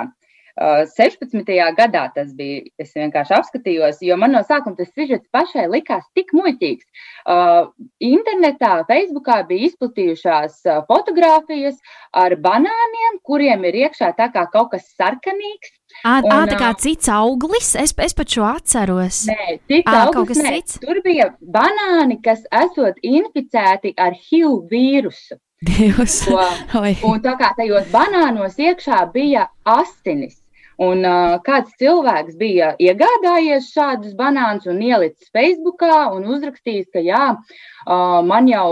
16. 0.59 1.45
gadā 1.77 2.11
tas 2.13 2.33
bija. 2.35 2.61
Es 2.79 2.93
vienkārši 2.95 3.35
apskatījos, 3.37 4.01
jo 4.03 4.17
man 4.19 4.33
no 4.35 4.41
sākuma 4.43 4.75
tas 4.77 4.91
sižets 4.93 5.27
pašai 5.31 5.67
likās 5.71 6.03
tik 6.15 6.33
muļķīgs. 6.35 6.85
Uh, 7.25 7.71
internetā, 8.03 8.83
Facebookā 8.89 9.41
bija 9.47 9.69
izplatījušās 9.69 10.61
fotogrāfijas 10.89 11.79
ar 12.11 12.35
banāniem, 12.35 13.21
kuriem 13.23 13.63
ir 13.69 13.79
iekšā 13.85 14.13
tā 14.17 14.31
kā 14.33 14.45
kaut 14.51 14.73
kas 14.75 14.91
sarkanīgs. 14.97 15.77
À, 16.03 16.17
un, 16.19 16.31
à, 16.33 16.41
tā 16.49 16.57
kā 16.59 16.71
cits 16.81 17.11
auglis, 17.13 17.75
es, 17.79 17.93
es 17.93 18.17
pat 18.17 18.33
šo 18.33 18.47
atceros. 18.49 19.23
Nē, 19.29 19.59
cits 19.69 19.91
à, 19.91 20.07
auglis, 20.07 20.41
nē. 20.41 20.57
Cits? 20.57 20.81
Tur 20.83 21.01
bija 21.05 21.29
banāni, 21.41 22.17
kas 22.23 22.43
esot 22.63 22.99
inficēti 23.05 23.93
ar 23.97 24.17
HIV 24.17 24.67
vīrusu. 24.71 25.37
Dievs. 25.61 26.23
un 27.09 27.19
tā 27.21 27.35
kā 27.37 27.51
tajos 27.57 27.89
banānos 27.93 28.57
iekšā 28.57 29.03
bija 29.13 29.45
asinis. 29.61 30.40
Un 30.79 31.03
uh, 31.05 31.35
kāds 31.45 31.73
cilvēks 31.81 32.37
bija 32.39 32.71
iegādājies 32.81 33.67
šādus 33.73 34.15
banānus 34.17 34.69
un 34.71 34.79
ielicis 34.81 35.29
Facebookā 35.35 36.07
un 36.15 36.25
uzrakstījis, 36.31 36.87
ka 36.93 37.03
jā, 37.03 37.25
uh, 37.35 38.19
man 38.25 38.47
jau, 38.49 38.71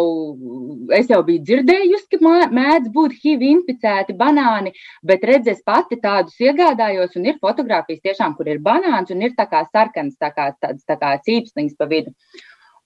es 0.96 1.12
jau 1.12 1.22
biju 1.28 1.44
dzirdējusi, 1.44 2.08
ka 2.16 2.50
mēdz 2.56 2.90
būt 2.96 3.18
HIV 3.22 3.46
inficēti 3.52 4.18
banāni, 4.18 4.74
bet 5.04 5.26
redz, 5.28 5.52
es 5.54 5.64
pati 5.66 6.00
tādus 6.02 6.40
iegādājos 6.40 7.18
un 7.20 7.30
ir 7.30 7.42
fotografijas 7.44 8.06
tiešām, 8.08 8.38
kur 8.40 8.50
ir 8.50 8.64
banāns 8.64 9.12
un 9.14 9.22
ir 9.22 9.36
tā 9.38 9.50
kā 9.52 9.66
sarkans, 9.70 10.18
tā 10.18 10.32
kā 10.34 10.54
tāds 10.62 10.88
tā 10.88 10.98
kā 10.98 11.18
cīpsliņas 11.28 11.78
pa 11.78 11.90
vidu. 11.92 12.16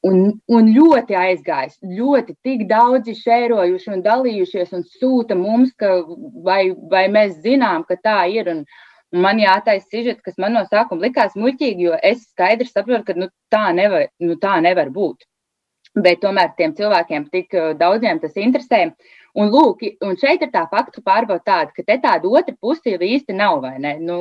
Un, 0.03 0.34
un 0.51 0.65
ļoti 0.75 1.15
aizgājis, 1.15 1.77
ļoti 1.88 2.34
tik 2.43 2.65
daudzi 2.67 3.13
šērojuši 3.15 3.93
un 3.93 4.01
dalījušies 4.03 4.74
un 4.75 4.82
sūta 4.98 5.38
mums, 5.39 5.72
ka 5.79 6.01
vai, 6.43 6.74
vai 6.91 7.05
mēs 7.08 7.38
zinām, 7.46 7.86
ka 7.88 7.96
tā 8.03 8.17
ir. 8.27 8.50
Un, 8.51 8.65
Man 9.13 9.38
jātaisa 9.38 9.86
sižets, 9.91 10.24
kas 10.25 10.39
man 10.41 10.55
no 10.58 10.63
sākuma 10.65 11.05
likās 11.05 11.36
muļķīgi, 11.38 11.86
jo 11.86 11.98
es 12.01 12.24
skaidri 12.32 12.65
saprotu, 12.65 13.05
ka 13.12 13.13
nu, 13.20 13.27
tā, 13.53 13.67
nevar, 13.77 14.08
nu, 14.24 14.38
tā 14.41 14.55
nevar 14.65 14.89
būt. 14.93 15.27
Bet 15.93 16.24
tomēr 16.24 16.55
tiem 16.58 16.74
cilvēkiem 16.74 17.27
tik 17.29 17.53
uh, 17.53 17.67
daudziem 17.77 18.17
tas 18.24 18.34
interesē. 18.41 18.88
Un, 19.38 19.51
lūk, 19.53 19.84
un 20.05 20.17
šeit 20.17 20.41
ir 20.46 20.50
tā 20.53 20.63
faktu 20.72 21.03
pārbauda 21.05 21.46
tāda, 21.46 21.74
ka 21.75 21.86
te 21.86 22.00
tāda 22.01 22.29
otra 22.29 22.55
puse 22.58 22.89
jau 22.89 23.01
īsti 23.05 23.38
nav, 23.38 23.62
vai 23.62 23.75
ne? 23.82 23.93
Nu, 24.01 24.17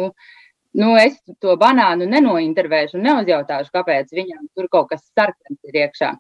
nu, 0.77 0.93
es 1.01 1.17
to 1.41 1.57
banānu 1.61 2.09
nenointervēšu 2.13 2.99
un 2.99 3.09
neuzjautāšu, 3.09 3.73
kāpēc 3.73 4.13
viņam 4.13 4.47
tur 4.53 4.69
kaut 4.73 4.93
kas 4.93 5.05
sarkans 5.17 5.73
ir 5.73 5.81
iekšā. 5.87 6.13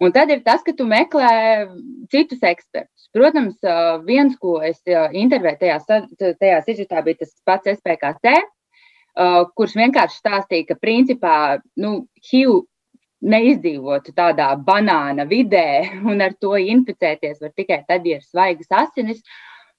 Un 0.00 0.14
tad 0.16 0.30
ir 0.32 0.40
tas, 0.44 0.62
ka 0.64 0.72
tu 0.76 0.86
meklē 0.88 1.68
citus 2.12 2.40
ekspertus. 2.40 3.10
Protams, 3.12 3.58
viens, 4.06 4.36
ko 4.40 4.56
es 4.64 4.80
intervēju 4.86 5.60
tajā, 5.60 6.00
tajā 6.40 6.60
sižetā, 6.64 7.02
bija 7.04 7.20
tas 7.20 7.34
pats 7.44 7.68
SPKC, 7.74 8.32
kurš 9.58 9.76
vienkārši 9.76 10.22
stāstīja, 10.22 10.68
ka 10.70 10.78
principā 10.80 11.34
nu, 11.76 12.06
HIV 12.30 12.62
neizdzīvotu 13.20 14.14
tādā 14.16 14.48
banāna 14.64 15.26
vidē 15.28 15.90
un 16.10 16.24
ar 16.24 16.32
to 16.40 16.56
inficēties 16.56 17.42
var 17.42 17.52
tikai 17.56 17.82
tad, 17.88 18.06
ja 18.06 18.20
ir 18.20 18.24
svaigas 18.24 18.72
asinis. 18.72 19.20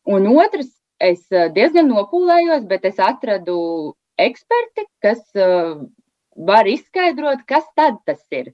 Un 0.05 0.27
otrs, 0.29 0.69
es 1.01 1.25
diezgan 1.55 1.89
nopūlējos, 1.89 2.67
bet 2.69 2.85
es 2.85 3.01
atradu 3.01 3.57
eksperti, 4.21 4.85
kas 5.01 5.21
uh, 5.33 5.81
var 6.37 6.69
izskaidrot, 6.69 7.41
kas 7.49 7.65
tad 7.77 7.97
tas 8.05 8.21
ir. 8.33 8.51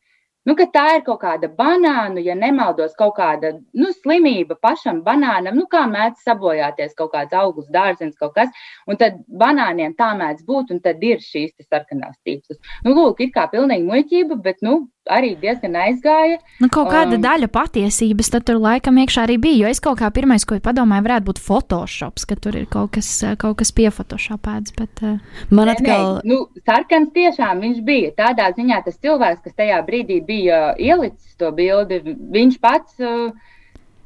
Nu, 0.48 0.56
tā 0.56 0.84
ir 0.96 1.01
kaut 1.04 1.20
kāda 1.20 1.50
banāna, 1.51 2.22
ja 2.24 2.36
nemaldos, 2.39 2.94
kaut 2.96 3.18
kāda 3.18 3.50
nu, 3.75 3.89
slimība 4.00 4.56
pašam 4.63 5.01
banānam, 5.04 5.58
nu, 5.60 5.66
kā 5.68 5.82
mēdz 5.92 6.24
sabojāties 6.24 6.96
kaut 6.96 7.12
kāds 7.16 7.36
augsts 7.36 7.74
dārziņš, 7.74 8.13
kaut 8.22 8.36
kas. 8.38 8.54
Un 8.88 9.00
tad 9.01 9.20
banāniem 9.27 9.98
tā 10.00 10.13
mēdz 10.16 10.46
būt, 10.48 10.72
un 10.72 10.80
tad 10.86 11.04
ir 11.04 11.20
šīs 11.20 11.51
sarkanās 11.68 12.16
tīkstas. 12.24 12.62
Nu, 12.88 12.96
lūk, 12.96 13.20
it 13.25 13.36
kā 13.36 13.50
pilnīgi 13.51 13.89
muļķība, 13.89 14.39
bet 14.48 14.63
nu, 14.63 14.86
arī 15.13 15.33
diezgan 15.39 15.75
aizgāja. 15.79 16.37
Nu, 16.61 16.69
kaut 16.73 16.91
kāda 16.93 17.17
um, 17.17 17.23
daļa 17.23 17.49
patiesības 17.53 18.31
tur 18.37 18.61
laikam 18.61 18.99
iekšā 19.01 19.25
arī 19.27 19.37
bija. 19.41 19.65
Jo 19.65 19.73
es 19.73 19.81
kaut 19.83 19.99
kā 20.01 20.09
pirmais, 20.13 20.45
ko 20.47 20.59
padomāju, 20.63 21.05
varētu 21.07 21.29
būt 21.29 21.41
Photoshop, 21.43 22.21
ka 22.29 22.37
tur 22.41 22.57
ir 22.59 22.67
kaut 22.71 22.93
kas, 22.97 23.09
kaut 23.41 23.59
kas 23.61 23.73
piefotoshopēts. 23.77 24.75
Bet, 24.77 25.03
uh... 25.03 25.43
Man 25.49 25.73
atkal. 25.73 26.21
Nē, 26.21 26.23
nē, 26.23 26.31
nu, 26.31 26.63
sarkans 26.67 27.13
tiešām 27.15 27.63
viņš 27.65 27.83
bija. 27.87 28.15
Tādā 28.17 28.49
ziņā 28.57 28.81
tas 28.85 28.97
cilvēks, 29.03 29.43
kas 29.45 29.59
tajā 29.59 29.81
brīdī 29.87 30.21
bija 30.25 30.71
ielicis 30.77 31.37
to 31.39 31.51
bildi, 31.55 32.01
viņš 32.33 32.59
pats. 32.63 32.97
Uh, 33.01 33.53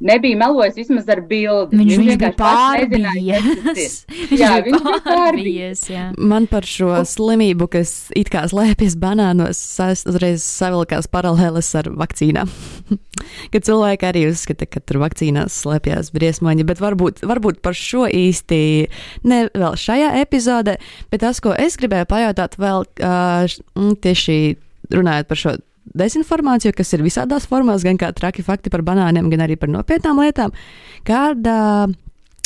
nebija 0.02 0.38
melojis 0.38 0.78
vismaz 0.80 1.10
ar 1.12 1.22
bildi. 1.28 1.78
Viņš, 1.78 1.92
viņš, 1.92 2.02
viņš 2.02 2.20
bija 2.22 2.32
pārbījies. 2.40 3.96
jā, 4.40 4.52
viņš 4.66 4.86
bija 4.86 5.02
pārbījies. 5.06 5.84
Jā. 5.92 6.06
Man 6.18 6.48
par 6.52 6.68
šo 6.68 6.94
slimību, 7.08 7.70
kas 7.76 7.94
it 8.18 8.32
kā 8.34 8.44
slēpjas 8.52 8.98
banānos, 9.02 9.62
uzreiz 10.10 10.46
savilkās 10.46 11.10
paralēles 11.12 11.72
ar 11.80 11.92
vakcīnām. 12.02 12.52
Kad 13.54 13.68
cilvēki 13.68 14.08
arī 14.08 14.26
uzskata, 14.32 14.66
ka 14.66 14.82
tur 14.82 15.02
vakcīnās 15.04 15.62
slēpjas 15.62 16.10
briesmoņi, 16.16 16.66
bet 16.68 16.82
varbūt, 16.82 17.22
varbūt 17.28 17.62
par 17.62 17.78
šo 17.78 18.08
īsti 18.10 18.62
ne 19.30 19.44
vēl 19.54 19.78
šajā 19.78 20.16
epizodē, 20.24 20.80
bet 21.14 21.22
tas, 21.22 21.42
ko 21.44 21.54
es 21.54 21.78
gribēju 21.78 22.10
pajautāt 22.10 22.58
vēl 22.62 22.88
uh, 22.88 23.60
tieši 24.02 24.40
runājot 24.92 25.30
par 25.30 25.40
šo 25.40 25.54
dezinformāciju, 25.98 26.76
kas 26.78 26.94
ir 26.96 27.04
visādās 27.06 27.48
formās, 27.50 27.86
gan 27.88 28.00
kā 28.00 28.12
traki 28.16 28.46
fakti 28.46 28.72
par 28.74 28.84
banāniem, 28.86 29.30
gan 29.34 29.46
arī 29.48 29.58
par 29.60 29.72
nopietnām 29.74 30.22
lietām. 30.22 30.56
Kāda 31.08 31.90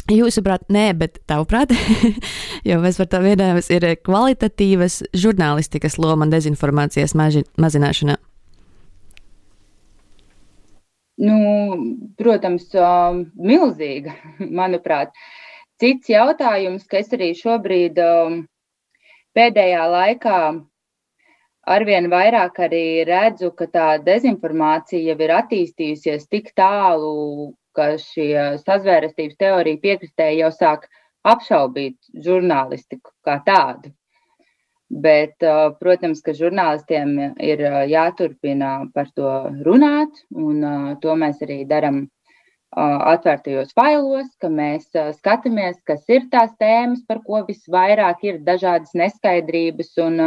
Jūsuprāt, 0.05 0.67
nē, 0.69 0.91
bet 0.93 1.15
tavuprāt, 1.25 1.71
jo 2.69 2.75
mēs 2.83 2.99
par 3.01 3.07
to 3.09 3.23
vienojamies, 3.23 3.71
ir 3.73 3.87
kvalitatīvas 4.05 4.99
žurnālistikas 5.17 5.97
loma 5.97 6.27
dezinformācijas 6.29 7.15
maži, 7.17 7.41
mazināšanā? 7.57 8.19
Nu, 11.25 11.39
protams, 12.21 12.69
milzīga, 13.33 14.13
manuprāt. 14.61 15.15
Cits 15.81 16.13
jautājums, 16.13 16.85
ka 16.85 17.01
es 17.01 17.09
arī 17.17 17.33
šobrīd 17.39 17.97
pēdējā 19.35 19.89
laikā 19.89 20.39
arvien 21.65 22.07
vairāk 22.11 22.59
arī 22.67 23.03
redzu, 23.07 23.51
ka 23.57 23.67
tā 23.71 23.87
dezinformācija 24.05 25.11
jau 25.11 25.17
ir 25.25 25.33
attīstījusies 25.39 26.27
tik 26.29 26.53
tālu, 26.57 27.53
ka 27.75 27.95
šie 27.99 28.61
sazvērestības 28.61 29.37
teorija 29.41 29.81
piekristēji 29.83 30.41
jau 30.43 30.51
sāk 30.53 30.87
apšaubīt 31.25 31.97
žurnālistiku 32.25 33.11
kā 33.25 33.39
tādu. 33.45 33.91
Bet, 34.85 35.41
protams, 35.81 36.21
ka 36.21 36.35
žurnālistiem 36.37 37.15
ir 37.41 37.63
jāturpina 37.89 38.85
par 38.93 39.09
to 39.17 39.31
runāt, 39.65 40.21
un 40.29 40.61
to 41.01 41.15
mēs 41.17 41.41
arī 41.41 41.63
darām 41.65 42.05
atvērtajos 42.75 43.73
failos, 43.73 44.29
ka 44.39 44.51
mēs 44.51 44.85
skatāmies, 45.17 45.79
kas 45.89 46.05
ir 46.11 46.27
tās 46.31 46.53
tēmas, 46.61 47.01
par 47.07 47.23
ko 47.25 47.41
visvairāk 47.47 48.23
ir 48.29 48.39
dažādas 48.45 48.93
neskaidrības. 48.93 49.95
Un, 50.05 50.21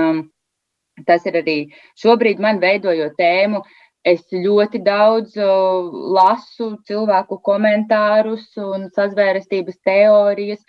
Tas 1.06 1.26
ir 1.26 1.38
arī 1.42 1.58
šobrīd 2.00 2.40
man 2.42 2.62
veidojot 2.62 3.18
tēmu. 3.18 3.62
Es 4.06 4.22
ļoti 4.32 4.78
daudz 4.86 5.34
lasu 5.36 6.68
cilvēku 6.88 7.40
komentārus 7.44 8.46
un 8.62 8.86
sazvērestības 8.94 9.80
teorijas, 9.84 10.62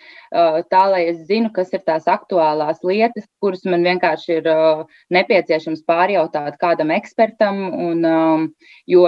tā 0.74 0.82
lai 0.90 1.04
es 1.12 1.22
zinu, 1.30 1.52
kas 1.54 1.70
ir 1.72 1.84
tās 1.86 2.08
aktuālās 2.10 2.82
lietas, 2.84 3.28
kuras 3.40 3.64
man 3.64 3.86
vienkārši 3.86 4.36
ir 4.40 4.50
nepieciešams 5.14 5.86
pārjautāt 5.88 6.58
kādam 6.60 6.90
ekspertam. 6.98 7.62
Un, 7.86 8.04
jo, 8.90 9.06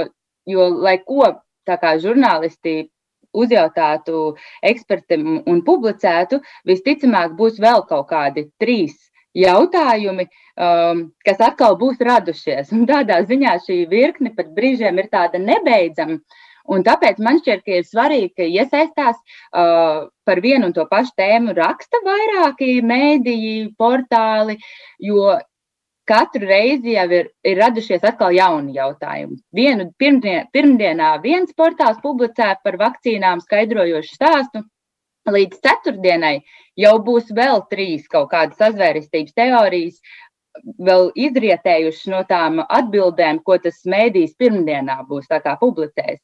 jo, 0.48 0.68
lai 0.87 0.96
ko 1.02 1.35
tā 1.68 1.76
kā 1.82 1.96
žurnālisti 2.00 2.78
uzjautātu 3.37 4.37
ekspertam 4.62 5.42
un 5.48 5.62
publicētu, 5.66 6.40
visticamāk 6.68 7.35
būs 7.37 7.61
vēl 7.61 7.85
kaut 7.90 8.08
kādi 8.12 8.48
trīs 8.61 8.96
jautājumi, 9.38 10.28
um, 10.56 11.02
kas 11.26 11.42
atkal 11.42 11.76
būs 11.80 12.00
radušies. 12.00 12.72
Un 12.76 12.86
tādā 12.88 13.22
ziņā 13.28 13.58
šī 13.66 13.82
virkne 13.90 14.32
pat 14.36 14.52
brīžiem 14.56 14.98
ir 15.00 15.10
tāda 15.12 15.40
nebeidzama. 15.42 16.20
Un 16.70 16.84
tāpēc 16.86 17.18
man 17.18 17.40
šķiet, 17.40 17.64
ka 17.66 17.78
ir 17.80 17.86
svarīgi, 17.88 18.28
ka 18.38 18.46
iesaistās 18.46 19.16
uh, 19.18 20.08
par 20.24 20.40
vienu 20.44 20.68
un 20.68 20.74
to 20.76 20.84
pašu 20.90 21.16
tēmu 21.18 21.56
raksta 21.56 21.98
vairāki 22.04 22.76
mēdīji, 22.86 23.72
portāli, 23.78 24.60
jo 25.02 25.32
katru 26.06 26.46
reizi 26.46 26.94
jau 26.94 27.08
ir, 27.14 27.30
ir 27.46 27.58
radušies 27.58 28.04
atkal 28.06 28.34
jauni 28.34 28.76
jautājumi. 28.76 29.40
Vienu 29.54 29.88
pirmdien, 29.98 30.46
pirmdienā 30.54 31.16
viens 31.22 31.50
portāls 31.58 31.98
publicē 32.02 32.54
par 32.62 32.78
vakcīnām 32.80 33.42
skaidrojošu 33.42 34.18
stāstu, 34.18 34.62
līdz 35.30 35.61
ceturtdienai 35.62 36.37
jau 36.78 36.96
būs 37.04 37.30
vēl 37.35 37.64
trīs 37.70 38.08
kaut 38.11 38.30
kādas 38.32 38.58
sazvērestības 38.58 39.35
teorijas, 39.38 40.00
vēl 40.82 41.11
izrietējušas 41.16 42.08
no 42.12 42.22
tām 42.28 42.61
atbildēm, 42.66 43.40
ko 43.44 43.58
tas 43.58 43.82
mēdījis 43.88 44.37
pirmdienā 44.38 45.02
būs 45.08 45.28
publicējis. 45.61 46.20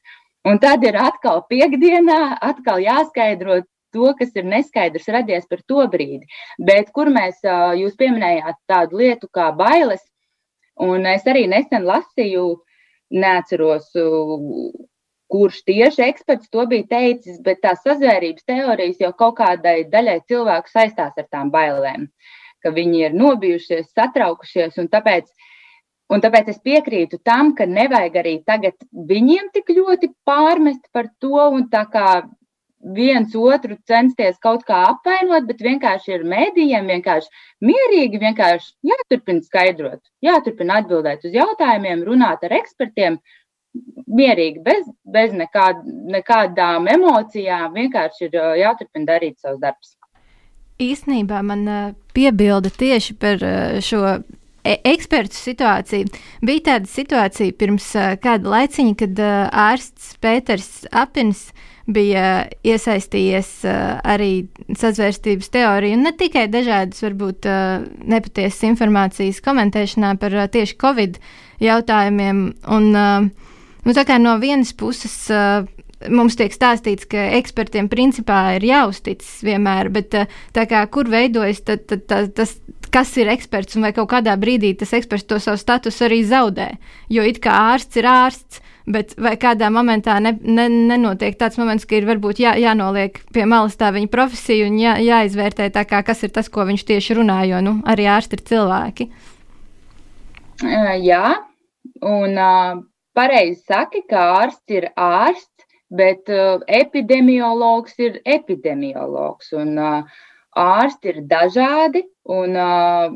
Un 0.48 0.58
tad 0.58 0.84
ir 0.84 0.96
atkal 0.96 1.42
piekdienā, 1.48 2.38
atkal 2.40 2.80
jāskaidro 2.80 3.62
to, 3.92 4.12
kas 4.18 4.30
ir 4.36 4.44
neskaidrs 4.44 5.08
radies 5.08 5.46
par 5.48 5.62
to 5.66 5.86
brīdi. 5.88 6.26
Bet 6.58 6.92
kur 6.92 7.10
mēs, 7.10 7.40
jūs 7.80 7.96
pieminējāt 7.96 8.56
tādu 8.68 9.00
lietu 9.00 9.28
kā 9.32 9.50
bailes, 9.52 10.02
un 10.78 11.06
es 11.06 11.26
arī 11.26 11.46
nesen 11.48 11.84
lasīju, 11.88 12.60
neatceros, 13.10 13.90
kurš 15.32 15.62
tieši 15.68 16.04
eksperts 16.08 16.50
to 16.52 16.64
bija 16.70 16.86
teicis, 16.92 17.40
bet 17.44 17.60
tās 17.64 17.82
sazvērības 17.84 18.46
teorijas 18.48 19.02
jau 19.02 19.12
kaut 19.16 19.36
kādai 19.40 19.82
daļai 19.92 20.20
cilvēku 20.30 20.72
saistās 20.72 21.18
ar 21.20 21.28
tām 21.28 21.52
bailēm, 21.54 22.08
ka 22.64 22.72
viņi 22.74 23.04
ir 23.08 23.18
nobijušies, 23.18 23.92
satraukušies, 23.92 24.78
un 24.80 24.88
tāpēc, 24.92 25.28
un 26.14 26.24
tāpēc 26.24 26.50
es 26.54 26.62
piekrītu 26.64 27.20
tam, 27.24 27.54
ka 27.58 27.68
nevajag 27.68 28.18
arī 28.22 28.34
tagad 28.48 28.76
viņiem 29.12 29.52
tik 29.54 29.74
ļoti 29.76 30.12
pārmest 30.28 30.88
par 30.92 31.12
to 31.20 31.48
un 31.52 31.68
tā 31.72 31.84
kā 31.92 32.08
viens 32.94 33.34
otru 33.34 33.76
censties 33.90 34.38
kaut 34.38 34.62
kā 34.66 34.84
apvainot, 34.92 35.48
bet 35.48 35.62
vienkārši 35.66 36.14
ir 36.14 36.24
mēdījiem 36.30 36.86
vienkārši 36.92 37.42
mierīgi, 37.66 38.20
vienkārši 38.22 38.70
jāturpina 38.92 39.42
skaidrot, 39.42 40.00
jāturpina 40.22 40.78
atbildēt 40.82 41.26
uz 41.26 41.34
jautājumiem, 41.34 42.04
runāt 42.06 42.46
ar 42.46 42.54
ekspertiem, 42.60 43.18
mierīgi, 44.08 44.62
bez, 44.64 44.88
bez 45.04 45.34
nekād, 45.36 45.84
nekādām 46.14 46.88
emocijām. 46.90 47.74
Vienkārši 47.76 48.28
ir 48.28 48.40
jāturpina 48.62 49.12
darīt 49.14 49.38
savus 49.42 49.60
darbus. 49.62 49.94
Īsnībā 50.78 51.40
man 51.42 51.64
piebilda 52.14 52.70
tieši 52.70 53.16
par 53.18 53.42
šo 53.82 54.02
e, 54.08 54.76
ekspertu 54.76 55.34
situāciju. 55.34 56.10
Bija 56.46 56.66
tāda 56.72 56.90
situācija 56.90 57.56
pirms 57.58 57.88
kāda 58.22 58.54
laiciņa, 58.54 58.94
kad 59.00 59.24
ārsts 59.68 60.14
Pēters 60.22 60.70
Apins 60.94 61.48
bija 61.88 62.44
iesaistījies 62.68 63.50
arī 63.64 64.46
sazvērstības 64.76 65.48
teoriju, 65.54 65.96
un 65.96 66.04
ne 66.04 66.12
tikai 66.20 66.44
dažādas, 66.52 67.00
varbūt 67.02 67.48
nepatiesas 68.12 68.66
informācijas 68.68 69.40
komentēšanā 69.42 70.12
par 70.20 70.36
tieši 70.52 70.76
Covid 70.78 71.16
jautājumiem. 71.64 72.42
Un, 72.76 72.90
uh, 72.92 73.48
Nu, 73.86 73.94
tā 73.96 74.04
kā 74.08 74.18
no 74.20 74.36
vienas 74.42 74.72
puses 74.76 75.14
uh, 75.32 75.66
mums 76.06 76.36
tiek 76.38 76.54
stāstīts, 76.54 77.08
ka 77.10 77.28
ekspertiem 77.38 77.88
principā 77.90 78.58
ir 78.58 78.66
jāuzticas 78.68 79.40
vienmēr, 79.46 79.90
bet 79.94 80.14
uh, 80.18 80.38
kā, 80.54 80.84
kur 80.92 81.10
veidojas 81.10 81.62
tad, 81.66 81.86
tad, 81.90 82.06
tad, 82.10 82.32
tas, 82.36 82.56
kas 82.92 83.12
ir 83.20 83.30
eksperts 83.32 83.76
un 83.76 83.86
vai 83.86 83.92
kaut 83.96 84.10
kādā 84.12 84.36
brīdī 84.40 84.74
tas 84.78 84.94
eksperts 84.96 85.28
to 85.28 85.40
savu 85.42 85.60
statusu 85.60 86.06
arī 86.06 86.22
zaudē. 86.26 86.72
Jo 87.12 87.26
it 87.26 87.42
kā 87.44 87.54
ārsts 87.74 88.00
ir 88.00 88.08
ārsts. 88.08 88.64
Bet 88.88 89.10
vai 89.20 89.34
kādā 89.36 89.68
momentā 89.68 90.14
ne, 90.24 90.30
ne, 90.40 90.64
nenotiek 90.72 91.34
tāds 91.36 91.58
moments, 91.60 91.84
ka 91.84 91.98
ir 91.98 92.06
varbūt 92.08 92.38
jā, 92.40 92.54
jānoliek 92.56 93.18
pie 93.36 93.44
malas 93.44 93.76
tā 93.76 93.90
viņa 93.92 94.08
profesija 94.08 94.64
un 94.64 94.78
jā, 94.80 94.94
jāizvērtē 95.04 95.66
tā, 95.74 95.82
kā, 95.84 96.00
kas 96.06 96.24
ir 96.24 96.32
tas, 96.32 96.48
ko 96.48 96.64
viņš 96.64 96.86
tieši 96.88 97.18
runā, 97.18 97.42
jo 97.50 97.60
nu, 97.66 97.74
arī 97.84 98.06
ārsti 98.08 98.38
ir 98.38 98.44
cilvēki? 98.48 99.08
Jā, 101.04 101.34
un 102.00 102.40
uh, 102.40 102.80
pareizi 103.18 103.60
saki, 103.66 104.04
ka 104.10 104.24
ārsts 104.38 104.74
ir 104.78 104.88
ārsts, 104.94 105.66
bet 106.00 106.30
uh, 106.32 106.62
epidemiologs 106.80 107.98
ir 108.06 108.20
epidemiologs. 108.38 109.52
Un, 109.58 109.74
uh, 109.82 110.18
ārsti 110.58 111.12
ir 111.12 111.22
dažādi 111.30 112.04
un 112.38 112.56
uh, 112.56 113.14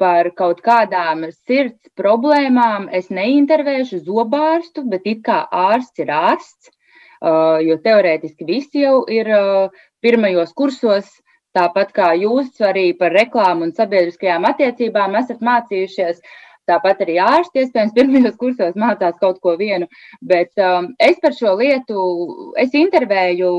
par 0.00 0.30
kaut 0.38 0.62
kādām 0.64 1.28
sirds 1.32 1.92
problēmām 2.00 2.88
es 2.98 3.10
neintervēšu 3.14 4.02
zobārstu, 4.06 4.86
bet 4.90 5.06
it 5.06 5.22
kā 5.26 5.44
ārsts 5.64 6.02
ir 6.02 6.10
ārsts, 6.14 6.72
uh, 7.22 7.60
jo 7.62 7.78
teorētiski 7.84 8.48
visi 8.48 8.86
jau 8.86 9.04
ir 9.20 9.30
uh, 9.30 9.84
pirmajos 10.04 10.56
kursos 10.56 11.12
Tāpat 11.54 11.92
kā 11.94 12.08
jūs 12.18 12.56
arī 12.66 12.88
par 12.98 13.12
reklāmu 13.14 13.68
un 13.68 13.72
sabiedriskajām 13.76 14.46
attiecībām 14.48 15.12
esat 15.20 15.42
mācījušies, 15.48 16.18
tāpat 16.70 17.02
arī 17.04 17.16
ārsti 17.22 17.64
iespējams 17.64 17.96
pirmajos 17.96 18.36
kursos 18.40 18.76
mācās 18.80 19.16
kaut 19.20 19.40
ko 19.44 19.56
vienu. 19.60 19.88
Bet 20.20 20.52
um, 20.60 20.92
es 20.98 21.18
par 21.22 21.34
šo 21.36 21.56
lietu, 21.60 22.04
es 22.60 22.74
intervēju 22.76 23.50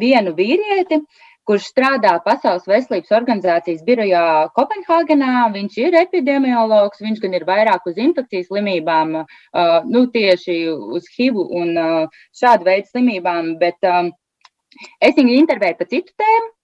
vienu 0.00 0.34
vīrieti, 0.36 1.00
kurš 1.46 1.68
strādā 1.70 2.16
Pasaules 2.24 2.66
veselības 2.66 3.12
organizācijas 3.14 3.84
birojā 3.86 4.24
Kopenhāgenā. 4.56 5.46
Viņš 5.54 5.78
ir 5.84 5.98
epidemiologs, 6.00 7.02
viņš 7.04 7.22
gan 7.22 7.38
ir 7.38 7.46
vairāk 7.46 7.86
uz 7.86 8.00
infekcijas 8.02 8.50
slimībām, 8.50 9.14
uh, 9.22 9.78
nu 9.86 10.06
tieši 10.10 10.58
uz 10.98 11.06
HIV 11.14 11.38
un 11.44 11.72
uh, 11.78 12.20
šādu 12.34 12.66
veidu 12.66 12.90
slimībām, 12.90 13.54
bet 13.62 13.78
um, 13.86 14.10
es 15.00 15.14
viņu 15.14 15.38
intervēju 15.44 15.80
par 15.80 15.92
citu 15.94 16.14
tēmu. 16.18 16.55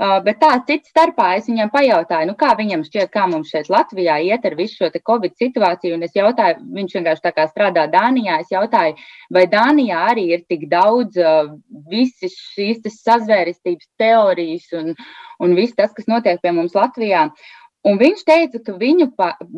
Uh, 0.00 0.16
bet 0.24 0.38
tā 0.40 0.54
cits 0.64 0.88
starpā 0.88 1.34
es 1.36 1.44
viņam 1.50 1.68
pajautāju, 1.74 2.30
nu, 2.30 2.34
kā 2.40 2.54
viņam 2.56 2.86
šķiet, 2.86 3.10
kā 3.12 3.26
mums 3.28 3.50
šeit 3.52 3.66
Latvijā 3.68 4.14
iet 4.24 4.46
ar 4.48 4.54
visu 4.56 4.78
šo 4.78 4.88
Covid 4.96 5.34
situāciju. 5.36 5.98
Un 5.98 6.06
es 6.06 6.16
jautāju, 6.16 6.62
viņš 6.78 6.94
vienkārši 6.96 7.24
tā 7.26 7.32
kā 7.36 7.44
strādā 7.50 7.84
Dānijā. 7.92 8.38
Es 8.40 8.48
jautāju, 8.48 8.96
vai 9.36 9.44
Dānijā 9.52 10.00
arī 10.14 10.30
ir 10.38 10.46
tik 10.48 10.70
daudz 10.72 11.20
uh, 11.20 11.52
visas 11.92 12.32
šīs 12.54 12.80
sazvērestības 12.96 13.90
teorijas 14.00 14.72
un, 14.80 14.94
un 15.36 15.56
viss 15.58 15.76
tas, 15.76 15.92
kas 15.92 16.08
notiek 16.08 16.40
pie 16.40 16.54
mums 16.56 16.72
Latvijā. 16.78 17.28
Un 17.88 17.96
viņš 17.96 18.22
teica, 18.28 18.58
ka 18.60 18.74
viņu, 18.76 19.06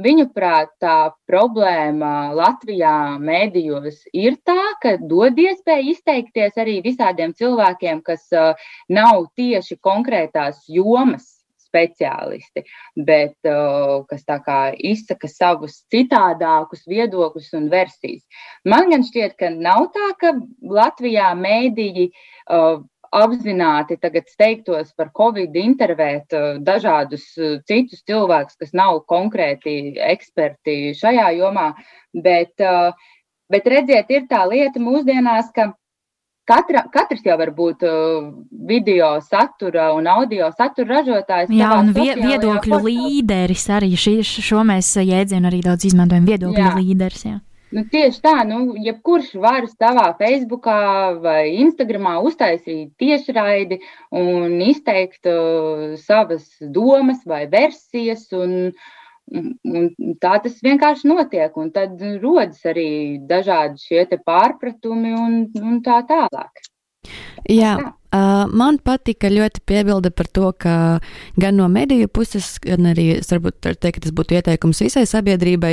viņu 0.05 0.29
prāt 0.35 0.71
tā 0.83 1.11
problēma 1.27 2.31
Latvijā 2.39 3.19
mēdījos 3.19 4.05
ir 4.15 4.37
tā, 4.47 4.61
ka 4.83 4.95
dod 5.11 5.41
iespēju 5.43 5.91
izteikties 5.91 6.61
arī 6.63 6.77
visādiem 6.85 7.35
cilvēkiem, 7.35 8.03
kas 8.07 8.29
uh, 8.31 8.55
nav 8.87 9.27
tieši 9.35 9.81
konkrētās 9.83 10.63
jomas 10.71 11.27
speciālisti, 11.73 12.63
bet 13.09 13.35
uh, 13.49 14.05
kas 14.07 14.23
tā 14.29 14.39
kā 14.45 14.61
izsaka 14.77 15.27
savus 15.27 15.81
citādākus 15.91 16.87
viedokļus 16.87 17.51
un 17.59 17.69
versijas. 17.73 18.23
Man 18.63 18.93
gan 18.93 19.03
šķiet, 19.09 19.35
ka 19.41 19.51
nav 19.57 19.89
tā, 19.97 20.13
ka 20.21 20.35
Latvijā 20.63 21.33
mēdīji 21.43 22.13
uh, 22.13 22.85
apzināti 23.12 23.98
tagad 24.01 24.31
steigtos 24.33 24.92
par 24.96 25.11
Covid 25.16 25.57
intervēt 25.61 26.33
uh, 26.37 26.57
dažādus 26.64 27.27
uh, 27.38 27.59
citus 27.68 28.03
cilvēkus, 28.09 28.57
kas 28.61 28.72
nav 28.77 29.03
konkrēti 29.11 29.94
eksperti 30.01 30.94
šajā 30.98 31.29
jomā, 31.38 31.72
bet, 32.14 32.55
uh, 32.64 32.96
bet 33.53 33.68
redziet, 33.68 34.11
ir 34.11 34.27
tā 34.31 34.44
lieta 34.48 34.83
mūsdienās, 34.83 35.53
ka 35.55 35.72
Katra, 36.42 36.81
katrs 36.90 37.20
jau 37.22 37.37
var 37.38 37.53
būt 37.55 37.85
video 38.66 39.12
satura 39.22 39.92
un 39.94 40.09
audio 40.11 40.48
satura 40.51 40.96
ražotājs. 40.96 41.53
Jā, 41.55 41.68
un 41.79 41.92
vie, 41.94 42.16
viedokļu 42.18 42.81
līderis 42.83 43.68
arī 43.70 43.92
šī, 43.94 44.16
šo 44.27 44.64
mēs 44.66 44.90
jēdzienu 44.98 45.46
arī 45.46 45.62
daudz 45.62 45.87
izmantojam. 45.87 46.27
Viedokļu 46.27 46.64
jā. 46.64 46.72
līderis. 46.81 47.22
Jā. 47.29 47.37
Nu, 47.73 47.83
tieši 47.89 48.21
tā, 48.21 48.35
nu, 48.45 48.75
jebkurš 48.85 49.31
var 49.41 49.65
savā 49.71 50.11
Facebookā 50.19 50.81
vai 51.25 51.55
Instagramā 51.63 52.19
uztaisīt 52.29 52.91
tiešraidi 53.01 53.79
un 54.21 54.59
izteikt 54.61 55.29
uh, 55.31 55.95
savas 56.01 56.51
domas 56.61 57.23
vai 57.29 57.47
versijas. 57.55 58.27
Un, 58.37 58.75
un 59.33 59.89
tā 60.21 60.35
tas 60.45 60.61
vienkārši 60.67 61.09
notiek. 61.09 61.57
Un 61.57 61.73
tad 61.73 62.03
rodas 62.21 62.61
arī 62.69 62.91
dažādi 63.31 63.81
šie 63.87 64.05
pārpratumi 64.21 65.17
un, 65.17 65.41
un 65.63 65.81
tā 65.87 66.03
tālāk. 66.13 66.67
Jā, 67.51 67.73
uh, 67.75 68.45
man 68.55 68.77
patika 68.79 69.27
ļoti 69.33 69.65
piebilde 69.67 70.12
par 70.15 70.29
to, 70.31 70.53
ka 70.55 70.75
gan 71.43 71.57
no 71.59 71.67
mediju 71.73 72.07
puses, 72.07 72.55
gan 72.62 72.87
arī 72.93 73.17
varbūt 73.27 73.67
teikt, 73.83 74.05
tas 74.05 74.15
būtu 74.15 74.37
ieteikums 74.38 74.85
visai 74.85 75.03
sabiedrībai 75.11 75.73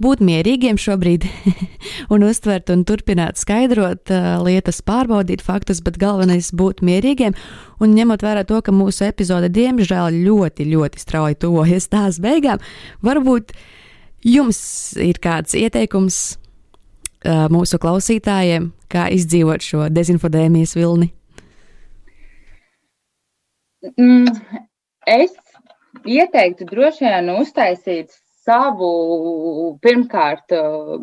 būt 0.00 0.22
mierīgiem 0.24 0.80
šobrīd 0.80 1.26
un 2.12 2.24
uztvert 2.24 2.72
un 2.72 2.86
turpināt 2.88 3.36
skaidrot 3.40 4.14
uh, 4.14 4.40
lietas, 4.46 4.80
pārbaudīt 4.86 5.44
faktus, 5.44 5.82
bet 5.84 6.00
galvenais 6.00 6.48
būt 6.56 6.80
mierīgiem. 6.86 7.36
Un 7.84 7.94
ņemot 7.96 8.24
vērā 8.24 8.46
to, 8.48 8.62
ka 8.64 8.72
mūsu 8.72 9.04
epizode 9.10 9.52
diemžēl 9.52 10.16
ļoti, 10.24 10.70
ļoti 10.72 11.04
strauji 11.04 11.40
tuvojas 11.44 11.92
tās 11.92 12.22
beigām, 12.24 12.64
varbūt 13.04 13.52
jums 14.24 14.60
ir 15.00 15.20
kāds 15.20 15.52
ieteikums 15.56 16.38
mūsu 17.52 17.76
klausītājiem, 17.76 18.70
kā 18.90 19.08
izdzīvot 19.14 19.64
šo 19.64 19.88
dezinfodēmijas 19.92 20.76
vilni? 20.78 21.10
Mm, 23.96 24.28
es 25.08 25.32
ieteiktu 26.04 26.66
droši 26.68 27.06
vien 27.06 27.30
uztaisīt 27.38 28.12
savu, 28.50 28.90
pirmkārt, 29.84 30.52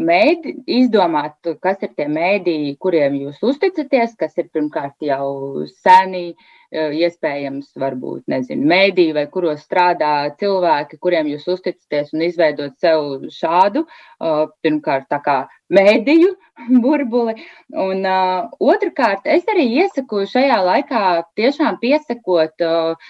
mēdi, 0.02 0.56
izdomāt, 0.80 1.38
kas 1.64 1.84
ir 1.86 1.94
tie 1.98 2.08
mēdīji, 2.12 2.76
kuriem 2.82 3.18
jūs 3.22 3.42
uzticaties, 3.46 4.16
kas 4.20 4.38
ir 4.42 4.50
pirmkārt 4.54 5.06
jau 5.06 5.66
seni, 5.70 6.32
iespējams, 6.74 7.70
varbūt, 7.80 8.26
nezinu, 8.32 8.68
mēdīji 8.68 9.16
vai 9.16 9.28
kuros 9.32 9.62
strādā 9.64 10.34
cilvēki, 10.42 11.00
kuriem 11.00 11.30
jūs 11.32 11.48
uzticaties 11.54 12.12
un 12.16 12.26
izveidot 12.28 12.76
sev 12.82 13.30
šādu, 13.32 13.86
pirmkārt, 14.66 15.08
tā 15.14 15.22
kā 15.24 15.38
mēdīju 15.74 16.34
burbuli. 16.84 17.38
Un 17.76 18.06
uh, 18.08 18.50
otrkārt, 18.60 19.28
es 19.30 19.48
arī 19.54 19.68
iesaku 19.84 20.26
šajā 20.30 20.60
laikā 20.72 21.04
tiešām 21.40 21.80
piesakot 21.84 22.68
uh, 22.68 23.10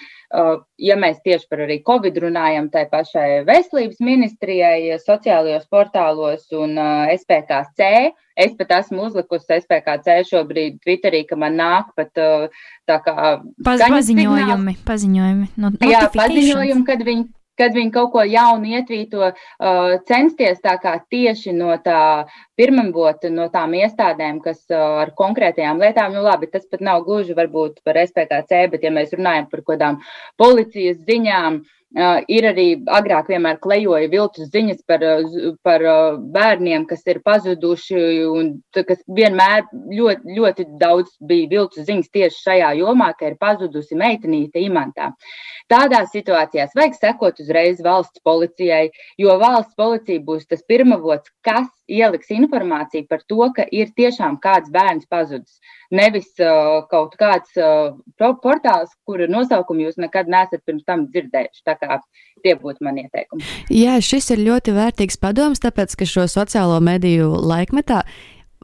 ja 0.76 0.96
mēs 1.00 1.22
tieši 1.24 1.46
par 1.48 1.62
arī 1.64 1.78
Covid 1.86 2.18
runājam, 2.20 2.68
tai 2.72 2.84
pašai 2.90 3.44
veselības 3.48 4.00
ministrijai, 4.04 4.98
sociālajos 5.00 5.64
portālos 5.72 6.44
un 6.52 6.76
SPKC. 7.14 8.12
Es 8.38 8.52
pat 8.58 8.74
esmu 8.76 9.08
uzlikusi 9.08 9.56
SPKC 9.56 10.20
šobrīd 10.28 10.78
Twitterī, 10.84 11.24
ka 11.26 11.38
man 11.40 11.56
nāk 11.58 11.94
pat 11.96 12.12
tā 12.14 12.98
kā 13.02 13.16
Paz, 13.64 13.82
paziņojumi, 13.88 14.76
paziņojumi, 14.86 15.48
no 15.56 15.72
jā, 15.88 16.04
paziņojumi, 16.12 16.84
kad 16.86 17.02
viņi 17.08 17.26
kad 17.58 17.74
viņi 17.76 17.92
kaut 17.94 18.12
ko 18.14 18.24
jaunu 18.26 18.72
ietvīto, 18.78 19.30
uh, 19.30 19.94
censties 20.08 20.62
tā 20.64 20.76
kā 20.82 20.96
tieši 21.10 21.54
no 21.56 21.74
tā 21.84 22.26
pirmavota, 22.58 23.30
no 23.34 23.48
tām 23.52 23.74
iestādēm, 23.78 24.42
kas 24.44 24.62
uh, 24.70 25.02
ar 25.04 25.14
konkrētajām 25.18 25.82
lietām, 25.82 26.14
nu 26.16 26.22
labi, 26.26 26.50
tas 26.52 26.66
pat 26.70 26.84
nav 26.84 27.04
gluži 27.08 27.36
varbūt 27.38 27.82
par 27.86 28.00
SPKC, 28.04 28.68
bet 28.74 28.86
ja 28.86 28.94
mēs 28.94 29.16
runājam 29.16 29.50
par 29.50 29.64
kaut 29.64 29.74
kādām 29.74 30.00
policijas 30.40 31.02
ziņām, 31.06 31.60
uh, 31.60 31.77
ir 31.96 32.44
arī 32.44 32.66
agrāk 32.84 33.30
vienmēr 33.32 33.58
klejoja 33.64 34.08
viltus 34.12 34.50
ziņas 34.52 34.82
par, 34.86 35.00
par 35.64 35.84
bērniem, 36.34 36.84
kas 36.86 37.00
ir 37.06 37.20
pazuduši, 37.24 38.02
un 38.28 38.50
kas 38.74 39.00
vienmēr 39.08 39.64
ļoti, 39.72 40.36
ļoti 40.36 40.66
daudz 40.80 41.16
bija 41.20 41.48
viltus 41.48 41.86
ziņas 41.88 42.12
tieši 42.12 42.42
šajā 42.44 42.74
jomā, 42.82 43.12
ka 43.18 43.30
ir 43.30 43.38
pazudusi 43.40 43.96
meitenīte 43.96 44.60
imantā. 44.60 45.14
Tādās 45.68 46.12
situācijās 46.12 46.76
vajag 46.76 46.94
sekot 47.00 47.40
uzreiz 47.40 47.80
valsts 47.84 48.20
policijai, 48.24 48.90
jo 49.18 49.38
valsts 49.40 49.76
policija 49.76 50.20
būs 50.20 50.46
tas 50.48 50.62
pirmavots, 50.68 51.32
kas 51.40 51.68
ieliks 51.88 52.30
informāciju 52.34 53.08
par 53.08 53.24
to, 53.30 53.40
ka 53.56 53.64
ir 53.72 53.90
tiešām 53.96 54.38
kāds 54.42 54.70
bērns 54.72 55.08
pazudis. 55.10 55.58
Nevis 55.90 56.28
uh, 56.42 56.84
kaut 56.90 57.16
kāds 57.20 57.56
uh, 57.56 57.96
portāls, 58.44 58.92
kura 59.08 59.28
nosaukumu 59.30 59.86
jūs 59.86 60.00
nekad 60.00 60.28
neesat 60.28 60.64
pirms 60.68 60.84
tam 60.88 61.06
dzirdējuši. 61.08 61.64
Tā 61.66 61.78
kā 61.80 62.00
tie 62.44 62.54
būtu 62.60 62.84
mani 62.84 63.06
ieteikumi. 63.06 63.44
Jā, 63.72 63.98
šis 64.04 64.30
ir 64.36 64.44
ļoti 64.46 64.76
vērtīgs 64.76 65.20
padoms, 65.20 65.62
tāpēc, 65.64 65.96
ka 65.98 66.08
šo 66.08 66.28
sociālo 66.30 66.78
mediju 66.84 67.32
laikmetā 67.40 68.04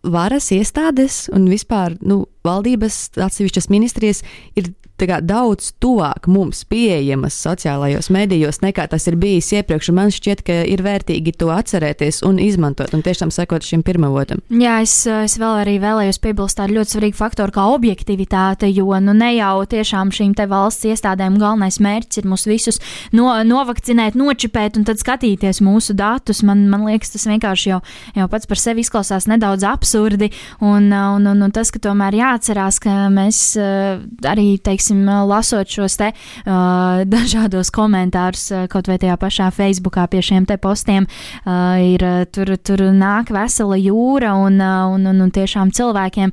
varas 0.05 0.51
iestādes 0.53 1.25
un 1.33 1.49
vispār 1.49 1.97
nu, 2.05 2.25
valdības 2.45 3.17
atsevišķas 3.25 3.71
ministrijas 3.73 4.21
ir 4.59 4.75
kā, 5.03 5.19
daudz 5.25 5.73
tuvāk 5.83 6.29
mums 6.31 6.63
pieejamas 6.71 7.37
sociālajos 7.43 8.11
medijos 8.15 8.61
nekā 8.63 8.87
tas 8.91 9.07
ir 9.11 9.17
bijis 9.21 9.51
iepriekš. 9.59 9.91
Man 9.95 10.13
šķiet, 10.15 10.45
ka 10.47 10.61
ir 10.71 10.83
vērtīgi 10.85 11.35
to 11.41 11.51
atcerēties 11.55 12.23
un 12.27 12.39
izmantot 12.43 12.95
un 12.95 13.03
tiešām 13.05 13.33
sekot 13.35 13.67
šim 13.67 13.83
pirmavotam. 13.87 14.43
Jā, 14.55 14.79
es, 14.85 14.95
es 15.07 15.37
vēl 15.41 15.65
arī 15.65 15.77
vēlējos 15.83 16.21
piebilst 16.23 16.61
tādu 16.61 16.79
ļoti 16.79 16.95
svarīgu 16.95 17.19
faktoru 17.19 17.55
kā 17.55 17.67
objektivitāte, 17.75 18.71
jo 18.71 18.95
nu, 19.03 19.17
ne 19.17 19.33
jau 19.35 19.65
tiešām 19.75 20.13
šīm 20.15 20.37
te 20.39 20.47
valsts 20.51 20.87
iestādēm 20.93 21.41
galvenais 21.43 21.81
mērķis 21.83 22.23
ir 22.23 22.31
mūs 22.31 22.47
visus 22.49 22.81
no, 23.13 23.33
novakcinēt, 23.45 24.17
nočipēt 24.19 24.79
un 24.79 24.87
tad 24.87 25.03
skatīties 25.03 25.63
mūsu 25.65 25.97
datus. 25.99 26.45
Man, 26.47 26.67
man 26.71 26.87
liekas, 26.87 27.15
tas 27.17 27.27
vienkārši 27.29 27.75
jau, 27.75 27.81
jau 28.15 28.31
pats 28.31 28.49
par 28.51 28.63
sevi 28.63 28.85
izklausās 28.85 29.27
nedaudz 29.31 29.67
absurdi 29.67 30.31
un, 30.61 30.87
un, 30.93 31.27
un, 31.27 31.45
un 31.49 31.55
tas, 31.55 31.73
ka 31.75 31.83
tomēr 31.83 32.21
jāatcerās, 32.21 32.81
ka 32.85 33.09
mēs 33.13 33.43
arī, 33.59 34.55
teiksim, 34.63 34.84
teiksim, 34.85 35.07
lasot 35.29 35.68
šos 35.68 35.97
te 35.97 36.11
uh, 36.12 37.05
dažādos 37.14 37.70
komentārus, 37.75 38.51
kaut 38.70 38.88
vai 38.88 38.99
tajā 38.99 39.16
pašā 39.16 39.51
Facebookā 39.55 40.07
pie 40.11 40.23
šiem 40.23 40.47
te 40.47 40.57
postiem, 40.57 41.07
uh, 41.44 41.81
ir 41.81 42.05
tur, 42.33 42.57
tur 42.57 42.81
nāk 42.92 43.33
vesela 43.33 43.77
jūra 43.79 44.35
un, 44.37 44.61
un, 44.61 45.07
un, 45.07 45.20
un 45.25 45.31
tiešām 45.31 45.73
cilvēkiem. 45.75 46.33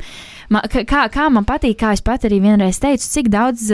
Man, 0.51 0.65
kā, 0.67 1.05
kā 1.07 1.29
man 1.31 1.45
patīk, 1.47 1.77
kā 1.79 1.93
es 1.95 2.01
pat 2.03 2.25
arī 2.27 2.41
vienreiz 2.43 2.81
teicu, 2.83 3.05
cik 3.07 3.29
daudz 3.31 3.69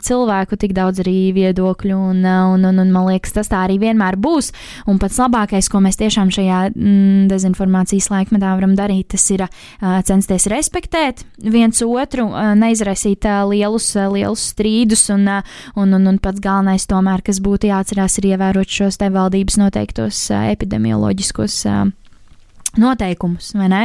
cilvēku, 0.00 0.56
tik 0.56 0.72
daudz 0.72 1.02
arī 1.02 1.32
viedokļu, 1.36 1.98
un, 2.12 2.22
un, 2.24 2.64
un, 2.64 2.80
un 2.80 2.92
man 2.94 3.10
liekas, 3.10 3.34
tas 3.36 3.50
tā 3.52 3.60
arī 3.66 3.76
vienmēr 3.82 4.16
būs. 4.16 4.48
Un 4.88 5.00
pats 5.02 5.20
labākais, 5.20 5.68
ko 5.68 5.82
mēs 5.84 6.00
tiešām 6.00 6.32
šajā 6.32 6.62
mm, 6.72 7.26
dezinformācijas 7.28 8.08
laikmetā 8.14 8.54
varam 8.56 8.72
darīt, 8.78 9.10
tas 9.12 9.28
ir 9.34 9.44
uh, 9.44 10.00
censties 10.08 10.48
respektēt 10.48 11.20
viens 11.36 11.84
otru, 11.84 12.30
uh, 12.30 12.54
neizraisīt 12.56 13.28
uh, 13.28 13.42
lielus, 13.50 13.90
uh, 13.98 14.08
lielus 14.08 14.21
strīdus, 14.38 15.08
un, 15.14 15.26
uh, 15.28 15.56
un, 15.74 15.94
un, 15.96 16.06
un 16.14 16.20
pats 16.22 16.42
galvenais 16.42 16.86
tomēr, 16.88 17.24
kas 17.26 17.42
būtu 17.42 17.70
jāatcerās, 17.70 18.18
ir 18.20 18.32
ievērot 18.34 18.68
šos 18.68 19.00
te 19.00 19.10
valdības 19.12 19.58
noteiktos 19.60 20.28
uh, 20.30 20.46
epidemioloģiskos. 20.52 21.58
Uh, 21.66 21.90
noteikumus, 22.80 23.50
vai 23.52 23.66
ne? 23.68 23.80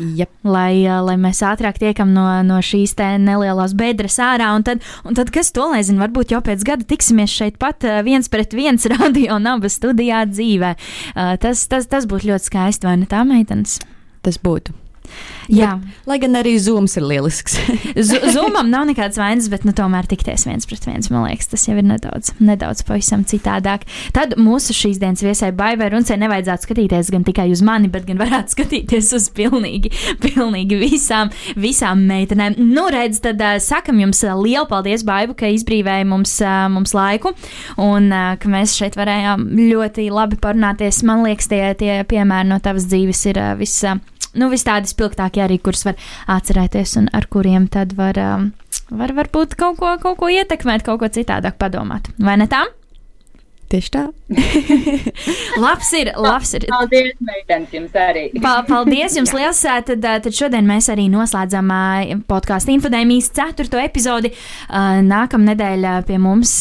Yep. 0.00 0.30
Lai, 0.48 0.86
lai 1.04 1.16
mēs 1.20 1.42
ātrāk 1.44 1.76
tiekam 1.82 2.14
no, 2.16 2.24
no 2.48 2.62
šīs 2.64 2.94
nelielās 3.20 3.74
bedres 3.76 4.16
ārā. 4.24 4.54
Un 4.56 4.64
tad, 4.64 4.80
un 5.04 5.18
tad 5.18 5.28
kas 5.34 5.52
to 5.52 5.66
lai 5.68 5.82
zina, 5.84 6.06
varbūt 6.06 6.32
jau 6.32 6.40
pēc 6.40 6.64
gada 6.64 6.88
tiksimies 6.88 7.28
šeit 7.28 7.60
pat 7.60 7.84
viens 8.06 8.32
pret 8.32 8.56
viens 8.56 8.88
radio 8.94 9.36
un 9.36 9.50
abas 9.52 9.76
studijā 9.76 10.24
dzīvē. 10.32 10.76
Tas, 11.44 11.66
tas, 11.68 11.90
tas 11.92 12.08
būtu 12.08 12.32
ļoti 12.32 12.48
skaisti, 12.48 12.88
vai 12.88 13.02
ne 13.02 13.10
tā, 13.10 13.20
meitenes? 13.28 13.82
Tas 14.24 14.40
būtu. 14.40 14.81
Jā. 15.50 15.74
Bet, 15.80 16.06
lai 16.06 16.18
gan 16.22 16.38
arī 16.38 16.54
zūms 16.62 16.94
ir 16.98 17.06
lielisks. 17.08 17.56
Zūmam 18.34 18.70
nav 18.70 18.86
nekādas 18.90 19.18
vainas, 19.20 19.48
bet 19.52 19.66
nu, 19.66 19.74
tomēr 19.76 20.06
tikties 20.10 20.46
viens 20.48 20.68
pret 20.68 20.86
viens, 20.86 21.10
man 21.12 21.26
liekas, 21.26 21.50
tas 21.52 21.66
jau 21.66 21.76
ir 21.78 21.86
nedaudz, 21.86 22.32
nedaudz 22.42 22.84
pavisam 22.86 23.24
citādāk. 23.28 23.86
Tad 24.14 24.36
mūsu 24.40 24.76
šīs 24.76 25.00
dienas 25.02 25.24
viesai 25.24 25.52
Baivai 25.56 25.90
Runcei 25.92 26.18
nevajadzētu 26.20 26.68
skatīties 26.68 27.10
gan 27.14 27.26
tikai 27.26 27.48
uz 27.52 27.64
mani, 27.64 27.90
bet 27.92 28.06
gan 28.08 28.20
varētu 28.22 28.56
skatīties 28.56 29.12
uz 29.18 29.28
pilnīgi, 29.34 29.92
pilnīgi 30.22 30.78
visām, 30.80 31.32
visām 31.58 32.06
meitenēm. 32.10 32.58
Nu, 32.62 32.86
redz, 32.92 33.22
tad 33.24 33.42
uh, 33.42 33.58
sakam 33.62 34.00
jums 34.02 34.22
lielu 34.22 34.68
paldies, 34.70 35.06
Baiva, 35.06 35.34
ka 35.38 35.50
izbrīvēja 35.52 36.06
mums, 36.08 36.36
uh, 36.44 36.68
mums 36.72 36.94
laiku 36.96 37.34
un 37.82 38.10
uh, 38.12 38.34
ka 38.40 38.50
mēs 38.52 38.76
šeit 38.78 38.98
varējām 38.98 39.48
ļoti 39.58 40.08
labi 40.12 40.38
parunāties. 40.42 41.02
Man 41.08 41.24
liekas, 41.26 41.50
tie, 41.50 41.64
tie 41.78 42.00
piemēri 42.08 42.50
no 42.52 42.60
tavas 42.62 42.88
dzīves 42.90 43.26
ir 43.32 43.42
uh, 43.42 43.52
viss. 43.58 43.82
Uh, 43.86 43.98
nu, 44.38 44.48
vis 44.52 44.64
tādi 44.66 44.90
spilgtākie 44.90 45.31
arī, 45.40 45.58
kurus 45.62 45.86
var 45.88 45.96
atcerēties 46.26 46.98
un 47.00 47.08
ar 47.16 47.26
kuriem 47.32 47.68
tad 47.72 47.96
var, 47.96 48.18
um, 48.20 48.52
var 48.90 49.14
varbūt 49.16 49.56
kaut 49.56 49.80
ko, 49.80 49.96
kaut 50.02 50.20
ko 50.20 50.28
ietekmēt, 50.28 50.84
kaut 50.84 51.00
ko 51.00 51.08
citādāk 51.08 51.56
padomāt. 51.60 52.12
Vai 52.18 52.36
ne 52.36 52.48
tā? 52.50 52.66
Tieši 53.72 53.88
tā. 53.94 54.02
labs 55.64 55.92
ir, 55.96 56.10
labs 56.20 56.50
ir. 56.58 56.66
Paldies, 56.68 57.14
meitenes, 57.24 57.70
jums 57.72 57.94
arī. 57.96 58.26
Pa, 58.42 58.58
paldies 58.68 59.16
jums 59.16 59.32
liels. 59.38 59.62
Tad, 59.64 60.04
tad 60.04 60.28
šodien 60.36 60.68
mēs 60.68 60.90
arī 60.92 61.06
noslēdzam 61.12 61.72
podkāstu 62.28 62.74
infodēmijas 62.74 63.30
ceturto 63.32 63.80
epizodi. 63.80 64.34
Nākamnedēļ 65.08 65.88
pie 66.08 66.20
mums. 66.20 66.58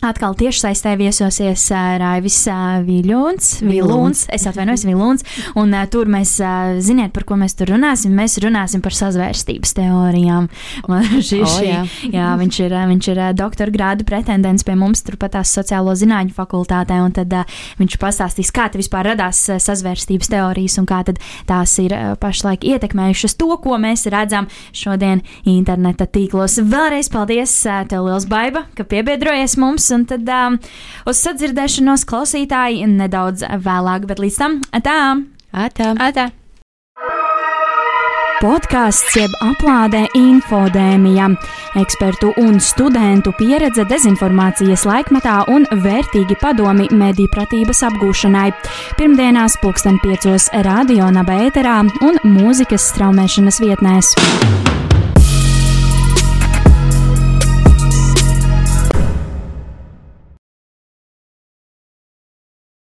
Atkal 0.00 0.32
tiešsaistē 0.32 0.94
viesosies 0.96 1.66
uh, 1.74 1.98
Raivis 2.00 2.38
uh, 2.48 2.78
Viļons, 2.86 3.48
Vilons, 3.68 4.22
es 4.32 4.46
atvainojos, 4.48 4.86
Vilons, 4.88 5.24
un 5.60 5.74
uh, 5.76 5.82
tur 5.92 6.08
mēs, 6.08 6.38
uh, 6.40 6.78
ziniet, 6.80 7.10
par 7.12 7.26
ko 7.28 7.36
mēs 7.36 7.52
tur 7.58 7.68
runāsim, 7.74 8.14
mēs 8.16 8.38
runāsim 8.40 8.80
par 8.80 8.96
sazvērstības 8.96 9.74
teorijām. 9.76 10.46
Man 10.88 11.04
šī, 11.28 11.42
Oh, 11.44 11.52
šī, 11.52 11.66
jā. 11.68 11.82
jā, 12.14 12.28
viņš 12.40 12.60
ir, 12.64 12.76
viņš 12.94 13.08
ir 13.12 13.20
uh, 13.20 13.34
doktora 13.36 13.74
grādu 13.74 14.06
pretendents 14.08 14.64
pie 14.64 14.78
mums 14.80 15.04
turpatās 15.04 15.52
sociālo 15.52 15.92
zinātņu 15.92 16.32
fakultātē, 16.32 16.96
un 17.04 17.12
tad 17.20 17.36
uh, 17.36 17.60
viņš 17.82 17.98
pastāstīs, 18.00 18.54
kā 18.56 18.70
te 18.72 18.80
vispār 18.80 19.10
radās 19.12 19.42
uh, 19.52 19.60
sazvērstības 19.60 20.32
teorijas 20.32 20.78
un 20.80 20.88
kā 20.88 21.02
tad 21.10 21.20
tās 21.44 21.76
ir 21.84 21.92
uh, 21.92 22.16
pašlaik 22.24 22.64
ietekmējušas 22.72 23.36
to, 23.36 23.50
ko 23.60 23.76
mēs 23.76 24.08
redzam 24.08 24.48
šodien 24.72 25.20
interneta 25.44 26.08
tīklos. 26.08 26.56
Vēlreiz 26.72 27.12
paldies 27.12 27.58
uh, 27.68 27.84
tev, 27.84 28.08
Liels 28.08 28.30
Baiba, 28.32 28.64
ka 28.80 28.88
piebiedrojies 28.88 29.60
mums, 29.60 29.89
un 29.96 30.06
tad 30.10 30.28
um, 30.28 30.58
uz 31.10 31.20
sadzirdēšanos 31.24 32.06
klausītāji 32.08 32.88
nedaudz 32.90 33.46
vēlāk, 33.64 34.08
bet 34.10 34.22
līdz 34.22 34.40
tam 34.40 34.60
tā! 34.84 35.00
Ātā. 35.50 35.94
Atā. 35.98 36.30
Podkāsts 38.40 39.18
jeb 39.18 39.32
aplādē 39.44 40.06
infodēmija, 40.16 41.26
ekspertu 41.76 42.30
un 42.40 42.56
studentu 42.64 43.34
pieredze 43.36 43.84
dezinformācijas 43.90 44.86
laikmetā 44.88 45.42
un 45.52 45.68
vērtīgi 45.84 46.38
padomi 46.40 46.88
mediju 46.88 47.28
pratības 47.34 47.84
apgūšanai. 47.90 48.48
Pirmdienās, 48.96 49.60
pulksten 49.60 50.00
piecos 50.00 50.48
radio 50.64 51.12
naba 51.12 51.36
ēterā 51.50 51.82
un 52.00 52.20
mūzikas 52.24 52.88
straumēšanas 52.94 53.60
vietnēs. 53.60 54.14